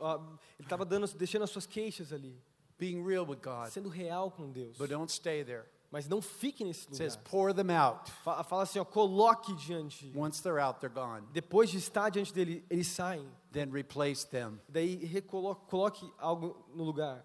[0.00, 0.20] Ah,
[0.58, 2.38] ele estava dando, deixando as suas queixas ali,
[2.78, 3.68] Being real with God.
[3.70, 4.76] sendo real com Deus.
[4.76, 5.64] But don't stay there.
[5.90, 6.96] Mas não fique nesse lugar.
[6.98, 8.10] says, pour them out.
[8.24, 10.12] Fa- Fala assim, ó, coloque diante.
[10.14, 11.22] Once they're out, they're gone.
[11.32, 13.26] Depois de estar diante dele, eles saem.
[13.52, 14.60] Then replace them.
[14.68, 17.24] Daí recoloque, coloque algo no lugar.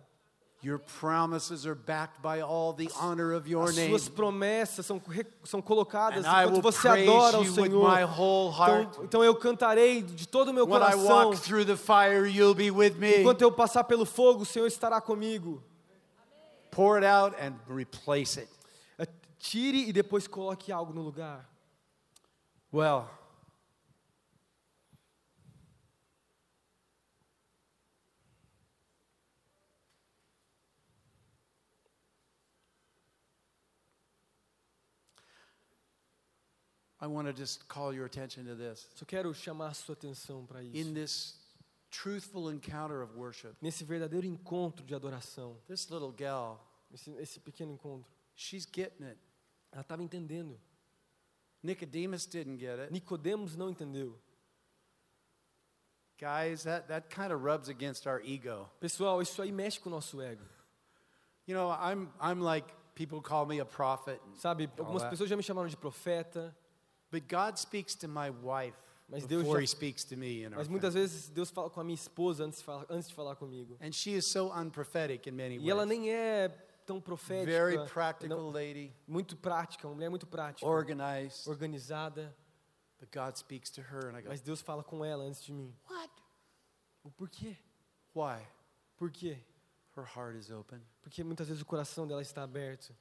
[0.64, 3.89] Your promises are backed by all the honor of your As name.
[3.89, 5.01] suas promessas são,
[5.43, 7.91] são colocadas And enquanto você adora o Senhor.
[7.99, 11.03] Então, então eu cantarei de todo o meu When coração.
[11.03, 13.22] walk through the fire, you'll be with me.
[13.22, 15.64] Enquanto eu passar pelo fogo, o Senhor estará comigo.
[16.70, 18.49] Pour it out and replace it.
[18.99, 19.07] É,
[19.39, 21.49] Tire e depois coloque algo no lugar.
[22.72, 23.09] Well,
[37.02, 38.88] I want to just call your attention to this.
[38.95, 40.93] Só quero chamar sua atenção para In isso.
[40.93, 41.39] this
[41.89, 46.60] truthful encounter of worship, Nesse verdadeiro encontro de adoração, this little gal,
[46.93, 49.18] esse, esse pequeno encontro, she's getting it.
[49.72, 50.60] ela estava entendendo.
[51.64, 52.91] Nicodemus didn't get it.
[52.91, 54.18] Nicodemos não entendeu.
[56.20, 58.70] Guys, that, that kind of rubs against our ego.
[58.80, 60.43] Pessoal, isso aí mexe com o nosso ego.
[61.47, 64.22] You know, I'm, I'm like, people call me a prophet.
[64.38, 66.56] Sabe, algumas pessoas já me chamaram de profeta,
[67.12, 68.78] But God speaks to my wife
[69.09, 70.43] Mas Deus before já- He speaks to me.
[70.43, 71.09] In our mas muitas family.
[71.09, 73.78] vezes Deus fala com a minha esposa antes de falar, antes de falar comigo.
[73.82, 75.89] And she is so unprophetic in many E ela ways.
[75.99, 76.47] nem é
[76.86, 81.47] tão profética, Very não- practical lady, muito prática, uma mulher muito prática, organized.
[81.49, 82.36] organizada,
[82.99, 85.51] But God speaks to her, and I go, mas Deus fala com ela antes de
[85.51, 85.76] mim.
[85.89, 86.12] What?
[87.03, 87.57] O porquê?
[88.16, 88.47] Why?
[88.95, 89.39] Por quê?
[89.97, 90.80] Her heart is open.
[91.01, 92.95] Porque muitas vezes o coração dela está aberto.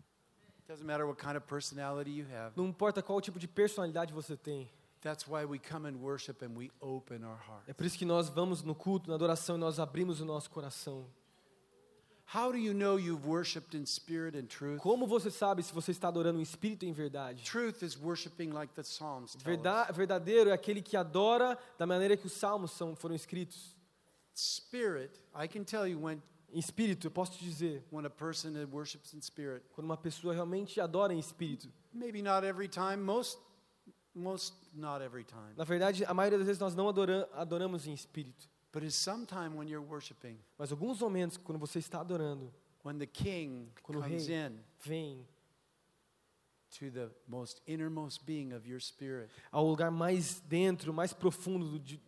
[0.00, 0.57] of personality you have.
[2.56, 4.70] Não importa qual tipo de personalidade você tem.
[5.00, 7.68] That's why we come and worship and we open our heart.
[7.68, 10.50] É por isso que nós vamos no culto, na adoração e nós abrimos o nosso
[10.50, 11.06] coração.
[12.34, 14.80] How do you know you've worshiped in spirit and truth?
[14.80, 17.42] Como você sabe se você está adorando em espírito e em verdade?
[17.42, 19.34] Truth is worshiping like the Psalms.
[19.36, 23.74] Verda- verdadeiro é aquele que adora da maneira que os salmos são, foram escritos.
[24.34, 26.20] Spirit, I can tell you when
[26.50, 29.64] Em espírito, eu posso te dizer, when a person worships in spirit.
[29.74, 31.70] quando uma pessoa realmente adora em espírito.
[31.92, 33.38] Maybe not every time, most,
[34.14, 35.52] most not every time.
[35.56, 38.48] Na verdade, a maioria das vezes nós não adora- adoramos em espírito.
[38.72, 42.52] But it's sometime when you're worshiping, Mas alguns momentos, quando você está adorando,
[42.84, 45.26] when the king Quando o comes rei- in vem
[46.78, 51.98] to the most innermost being of your spirit, ao lugar mais dentro, mais profundo do,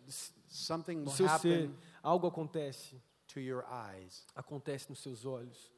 [0.49, 3.01] something do will seu ser, happen algo acontece.
[3.32, 4.24] To your eyes.
[4.34, 5.70] Acontece nos seus olhos.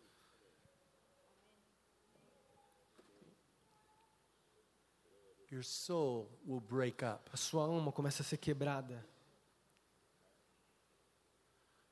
[5.50, 7.28] Your soul will break up.
[7.32, 9.04] A sua alma começa a ser quebrada.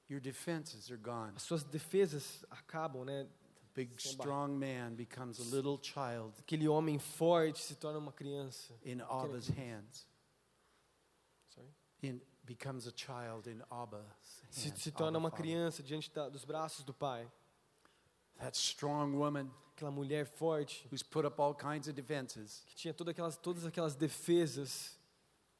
[0.08, 1.32] Your defenses are gone.
[1.36, 3.26] As suas defesas acabam, né?
[3.74, 8.74] Big, strong man becomes a little child Aquele homem forte se torna uma criança.
[8.84, 10.06] in Abba's hands.
[11.54, 11.68] Sorry.
[12.02, 12.20] In,
[12.50, 16.92] becomes a child in Abba's Se, se torna uma criança diante da, dos braços do
[16.92, 17.30] pai.
[18.40, 22.92] That strong woman Aquela mulher forte who's put up all kinds of defenses que tinha
[22.92, 24.98] todas aquelas, todas aquelas defesas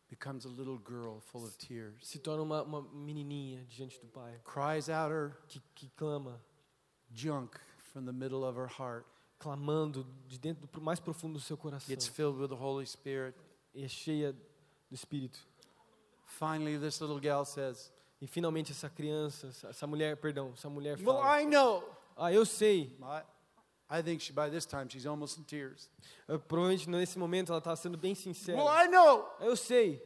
[0.09, 1.95] becomes a little girl full of tears.
[2.03, 6.41] se torna uma, uma menininha diante do pai Cries out her que, que clama,
[7.13, 9.07] junk from the middle of her heart.
[9.39, 13.39] clamando de dentro do mais profundo do seu coração Gets filled with the Holy Spirit.
[13.73, 15.49] e é cheia do Espírito.
[16.39, 21.21] Finally, this little gal says, E finalmente essa criança, essa, mulher, perdão, essa mulher Well,
[21.21, 21.83] fala: I know.
[22.17, 22.97] Ah, eu sei.
[23.03, 23.23] I,
[23.99, 25.91] I think she, by this time she's almost in tears.
[26.47, 28.59] Provavelmente nesse momento ela estava sendo bem sincera.
[28.59, 29.27] Well, I know.
[29.41, 30.03] Eu sei.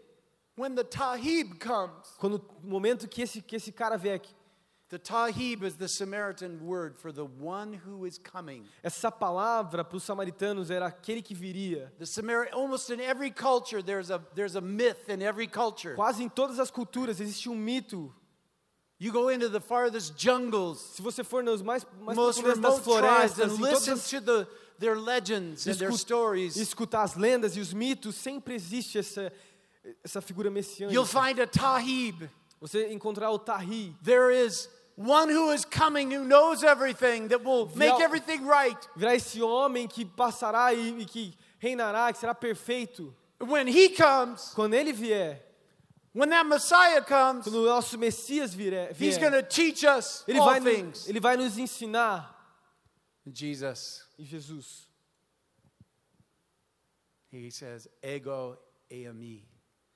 [0.57, 4.33] When the Tahib comes, Quando o momento que esse que esse cara vier aqui,
[8.83, 11.93] essa palavra para os samaritanos era aquele que viria.
[11.99, 15.95] The Samari- almost in every culture, there's a, there's a myth in every culture.
[15.95, 18.13] Quase em todas as culturas existe um mito.
[18.99, 23.53] You go into the farthest jungles, Se você for nos mais, mais most remote florestas,
[23.53, 24.47] and listen as, to the,
[24.79, 29.33] their legends and their stories, escutar as lendas e os mitos, sempre existe essa
[30.03, 30.95] essa figura messiânica.
[30.95, 32.31] you'll find a Tahib.
[32.61, 37.67] Você encontrar o Tahi, There is one who is coming who knows everything, that will
[37.75, 38.79] make everything right.
[38.97, 43.15] virá esse homem que passará e, e que reinará, que será perfeito.
[43.41, 45.41] When he comes, Quando ele vier,
[46.15, 50.23] when that Messiah comes, quando o nosso Messias vier, he's vier going to teach us
[50.29, 51.09] ele, all vai, things.
[51.09, 52.33] ele vai nos ensinar
[53.27, 54.89] Jesus, em Jesus.
[57.33, 58.57] he says, ego
[58.89, 59.45] eimi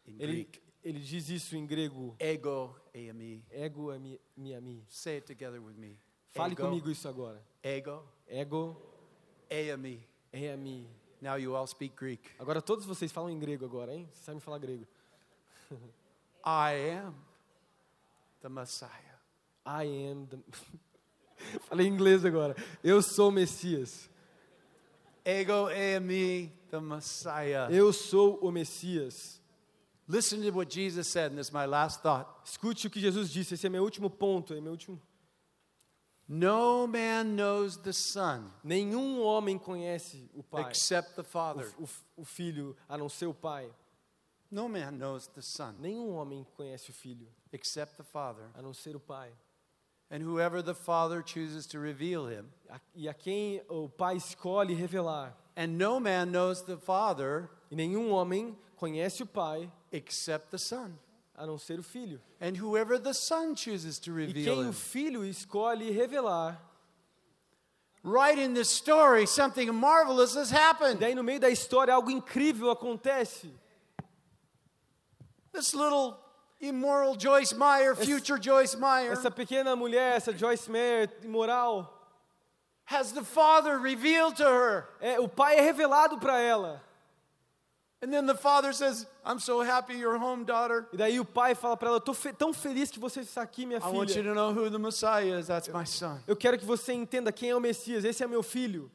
[0.07, 0.61] in Ele, Greek.
[0.83, 2.75] ele diz isso em grego, Ego
[3.51, 4.85] ego é mi, mi ami.
[4.89, 5.97] Say it together with me.
[6.31, 7.43] Fale ego, comigo isso agora.
[7.63, 8.77] Ego Ego
[9.51, 10.07] eimi.
[10.33, 10.87] é ami.
[11.21, 12.31] Now you all speak Greek.
[12.39, 14.09] Agora todos vocês falam em grego agora, hein?
[14.13, 14.87] Você sabe falar grego.
[16.45, 17.15] I am
[18.41, 19.19] the Messiah.
[19.67, 20.39] I am the...
[21.69, 22.57] Falei em inglês agora.
[22.83, 24.09] Eu sou o Messias.
[25.25, 27.71] Ego eimi, the Messiah.
[27.71, 29.38] Eu sou o Messias.
[30.09, 32.27] Listen to what Jesus said, and this is my last thought.
[32.45, 33.53] Escute o que Jesus disse.
[33.55, 34.55] Esse é meu último ponto.
[34.55, 34.99] É meu último.
[36.31, 41.67] No man knows the Son Nenhum homem conhece o Pai, except the o, Father.
[41.79, 41.89] o,
[42.19, 43.71] o Filho, a não ser o Pai.
[44.51, 48.45] No man knows the Son Nenhum homem conhece o Filho, except the Father.
[48.55, 49.33] a não ser o Pai.
[50.11, 52.47] And whoever the Father chooses to reveal him.
[52.71, 55.35] A- E a quem o Pai escolhe revelar.
[55.57, 60.93] And no man knows the Father E nenhum homem conhece o Pai, except the Son.
[61.37, 62.21] a não ser o Filho.
[62.41, 64.69] And whoever the Son chooses to E reveal quem him.
[64.71, 66.61] o Filho escolhe revelar.
[68.03, 71.01] Right in this story, something marvelous has happened.
[71.01, 73.51] Daí no meio da história algo incrível acontece.
[75.53, 76.17] This little
[76.61, 81.93] immoral Joyce Meyer, future Joyce Meyer, Essa pequena mulher, essa Joyce Meyer, imoral,
[82.85, 84.89] has the Father revealed to her.
[85.01, 86.83] é, o pai é revelado para ela.
[88.01, 90.87] And then the Father says, I'm so happy you're home, daughter.
[90.93, 93.43] E daí o pai fala para ela: "Eu tô fe- tão feliz que você está
[93.43, 94.31] aqui, minha I want you filha.
[94.31, 95.49] to know who the Messiah is.
[95.49, 96.21] That's my son.
[96.27, 98.05] Eu quero que você entenda quem é o Messias.
[98.05, 98.89] Esse é meu filho."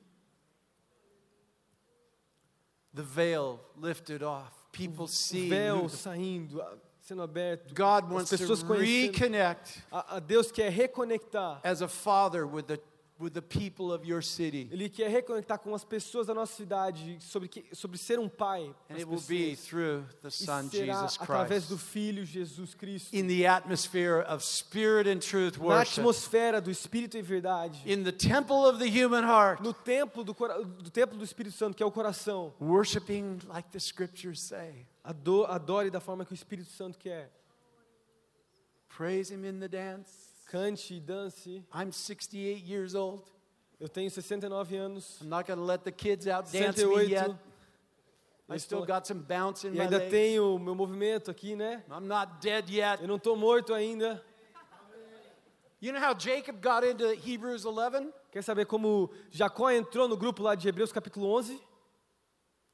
[2.94, 4.52] The veil lifted off.
[4.72, 5.50] People see.
[5.50, 6.64] véu the- saindo,
[7.02, 7.74] sendo aberto.
[7.76, 9.12] God As wants to pessoas conhecendo.
[9.18, 11.60] reconnect A, a Deus quer reconectar.
[11.64, 12.80] as a father with the,
[13.20, 14.68] with the people of your city.
[14.72, 18.74] Ele quer reconectar com as pessoas da nossa cidade sobre, que, sobre ser um pai.
[18.90, 21.92] And it will be through the Son, será Jesus através do Christ.
[21.94, 23.16] Filho Jesus Cristo.
[23.16, 26.00] In the atmosphere of spirit and truth Na worship.
[26.02, 27.80] atmosfera do Espírito e verdade.
[27.86, 29.62] In the temple of the human heart.
[29.62, 32.52] No templo do, do templo do Espírito Santo, que é o coração.
[32.60, 34.86] Worshiping like the scriptures say.
[35.04, 37.32] Ado- Adore da forma que o Espírito Santo quer.
[38.90, 40.33] Praise Him in the dance.
[40.54, 41.64] Cante e dance.
[41.74, 43.24] I'm 68 years old.
[43.80, 45.20] Eu tenho 69 anos.
[45.20, 47.10] I'm not going to let the kids out dance me 68.
[47.10, 47.36] yet.
[48.48, 50.12] I still got some bounce in E my ainda legs.
[50.12, 51.84] tenho meu movimento aqui, né?
[51.90, 53.02] I'm not dead yet.
[53.02, 54.24] Eu não estou morto ainda.
[55.82, 58.14] You know how Jacob got into Hebrews 11?
[58.32, 61.60] Quer saber como Jacó entrou no grupo lá de Hebreus capítulo 11?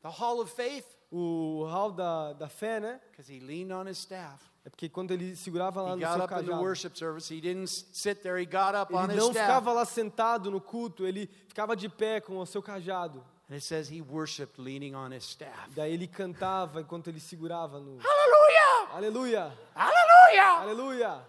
[0.01, 0.85] The hall of faith?
[1.09, 2.99] O hall da, da fé, né?
[3.09, 4.43] Because he leaned on his staff.
[4.69, 6.95] É porque quando ele segurava lá He no got seu up in the cajado, worship
[6.95, 7.33] service.
[7.33, 8.37] He didn't s- sit there.
[8.39, 9.47] He got up on ele his não staff.
[9.47, 13.23] ficava lá sentado no culto, ele ficava de pé com o seu cajado.
[13.49, 15.71] And it says he worshiped leaning on his staff.
[15.75, 17.97] Daí ele cantava enquanto ele segurava no.
[17.97, 18.93] Hallelujah!
[18.93, 19.57] Aleluia!
[19.75, 20.61] Hallelujah!
[20.61, 21.21] Aleluia!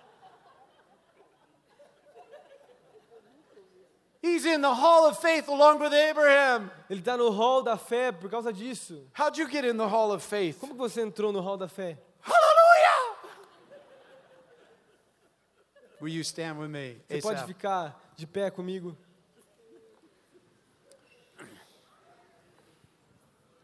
[4.22, 6.70] He's in the hall of faith along with Abraham.
[6.90, 9.02] Ele está no hall da fé por causa disso.
[9.14, 10.58] How'd you get in the hall of faith?
[10.60, 11.96] Como que você entrou no hall da fé?
[12.20, 13.16] Hallelujah!
[16.00, 16.96] Will you stand with me?
[17.08, 17.46] Você pode ASAP?
[17.46, 18.96] ficar de pé comigo?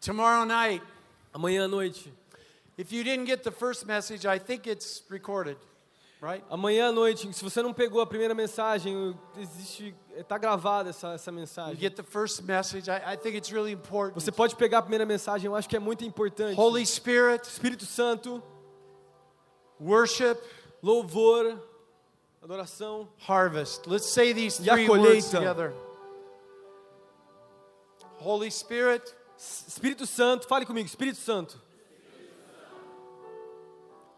[0.00, 0.82] Tomorrow night,
[1.34, 2.12] Amanhã à noite.
[2.78, 5.56] if you didn't get the first message, I think it's recorded,
[6.20, 6.44] right?
[6.50, 11.30] Amanhã à noite, se você não pegou a primeira mensagem, existe, está gravada essa, essa
[11.30, 11.76] You mensagem.
[11.76, 12.88] get the first message.
[12.88, 14.14] I, I think it's really important.
[14.20, 16.56] Você pode pegar a primeira mensagem, eu acho que é muito importante.
[16.58, 18.42] Holy Spirit, Espírito Santo,
[19.80, 20.38] worship,
[20.82, 21.58] louvor,
[22.46, 23.08] adoração.
[23.26, 23.86] harvest.
[23.88, 25.30] Let's say these E a three words colheita.
[25.38, 25.72] together.
[28.20, 31.60] Holy Spirit, Espírito Santo, fale comigo, Espírito Santo.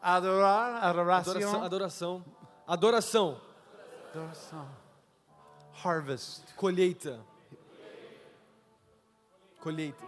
[0.00, 2.24] adorar, Adoração, adoración, adoração.
[2.66, 3.40] Adoração,
[4.14, 4.68] adoração.
[5.84, 7.20] harvest, colheita.
[9.60, 10.04] Colheita.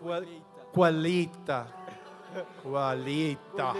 [0.00, 1.68] Qualita, qualita,
[2.62, 3.74] Colheita.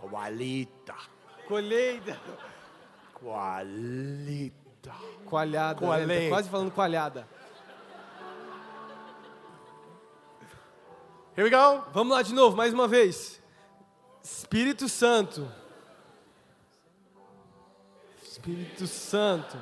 [0.00, 0.96] qualita,
[1.50, 2.16] Colheita.
[3.12, 4.94] qualita.
[5.26, 5.80] Coalhada.
[5.80, 5.86] né?
[5.86, 6.20] Coalhada.
[6.22, 7.28] Tá quase falando coalhada.
[11.36, 11.84] Here we go.
[11.92, 13.42] Vamos lá de novo, mais uma vez.
[14.22, 15.50] Espírito Santo.
[18.22, 19.58] Espírito Santo.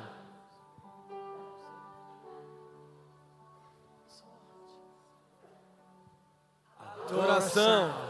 [7.07, 8.08] Adoração.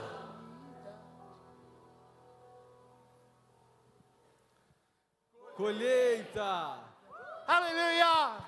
[5.60, 6.78] Colheita.
[7.46, 8.40] Hallelujah.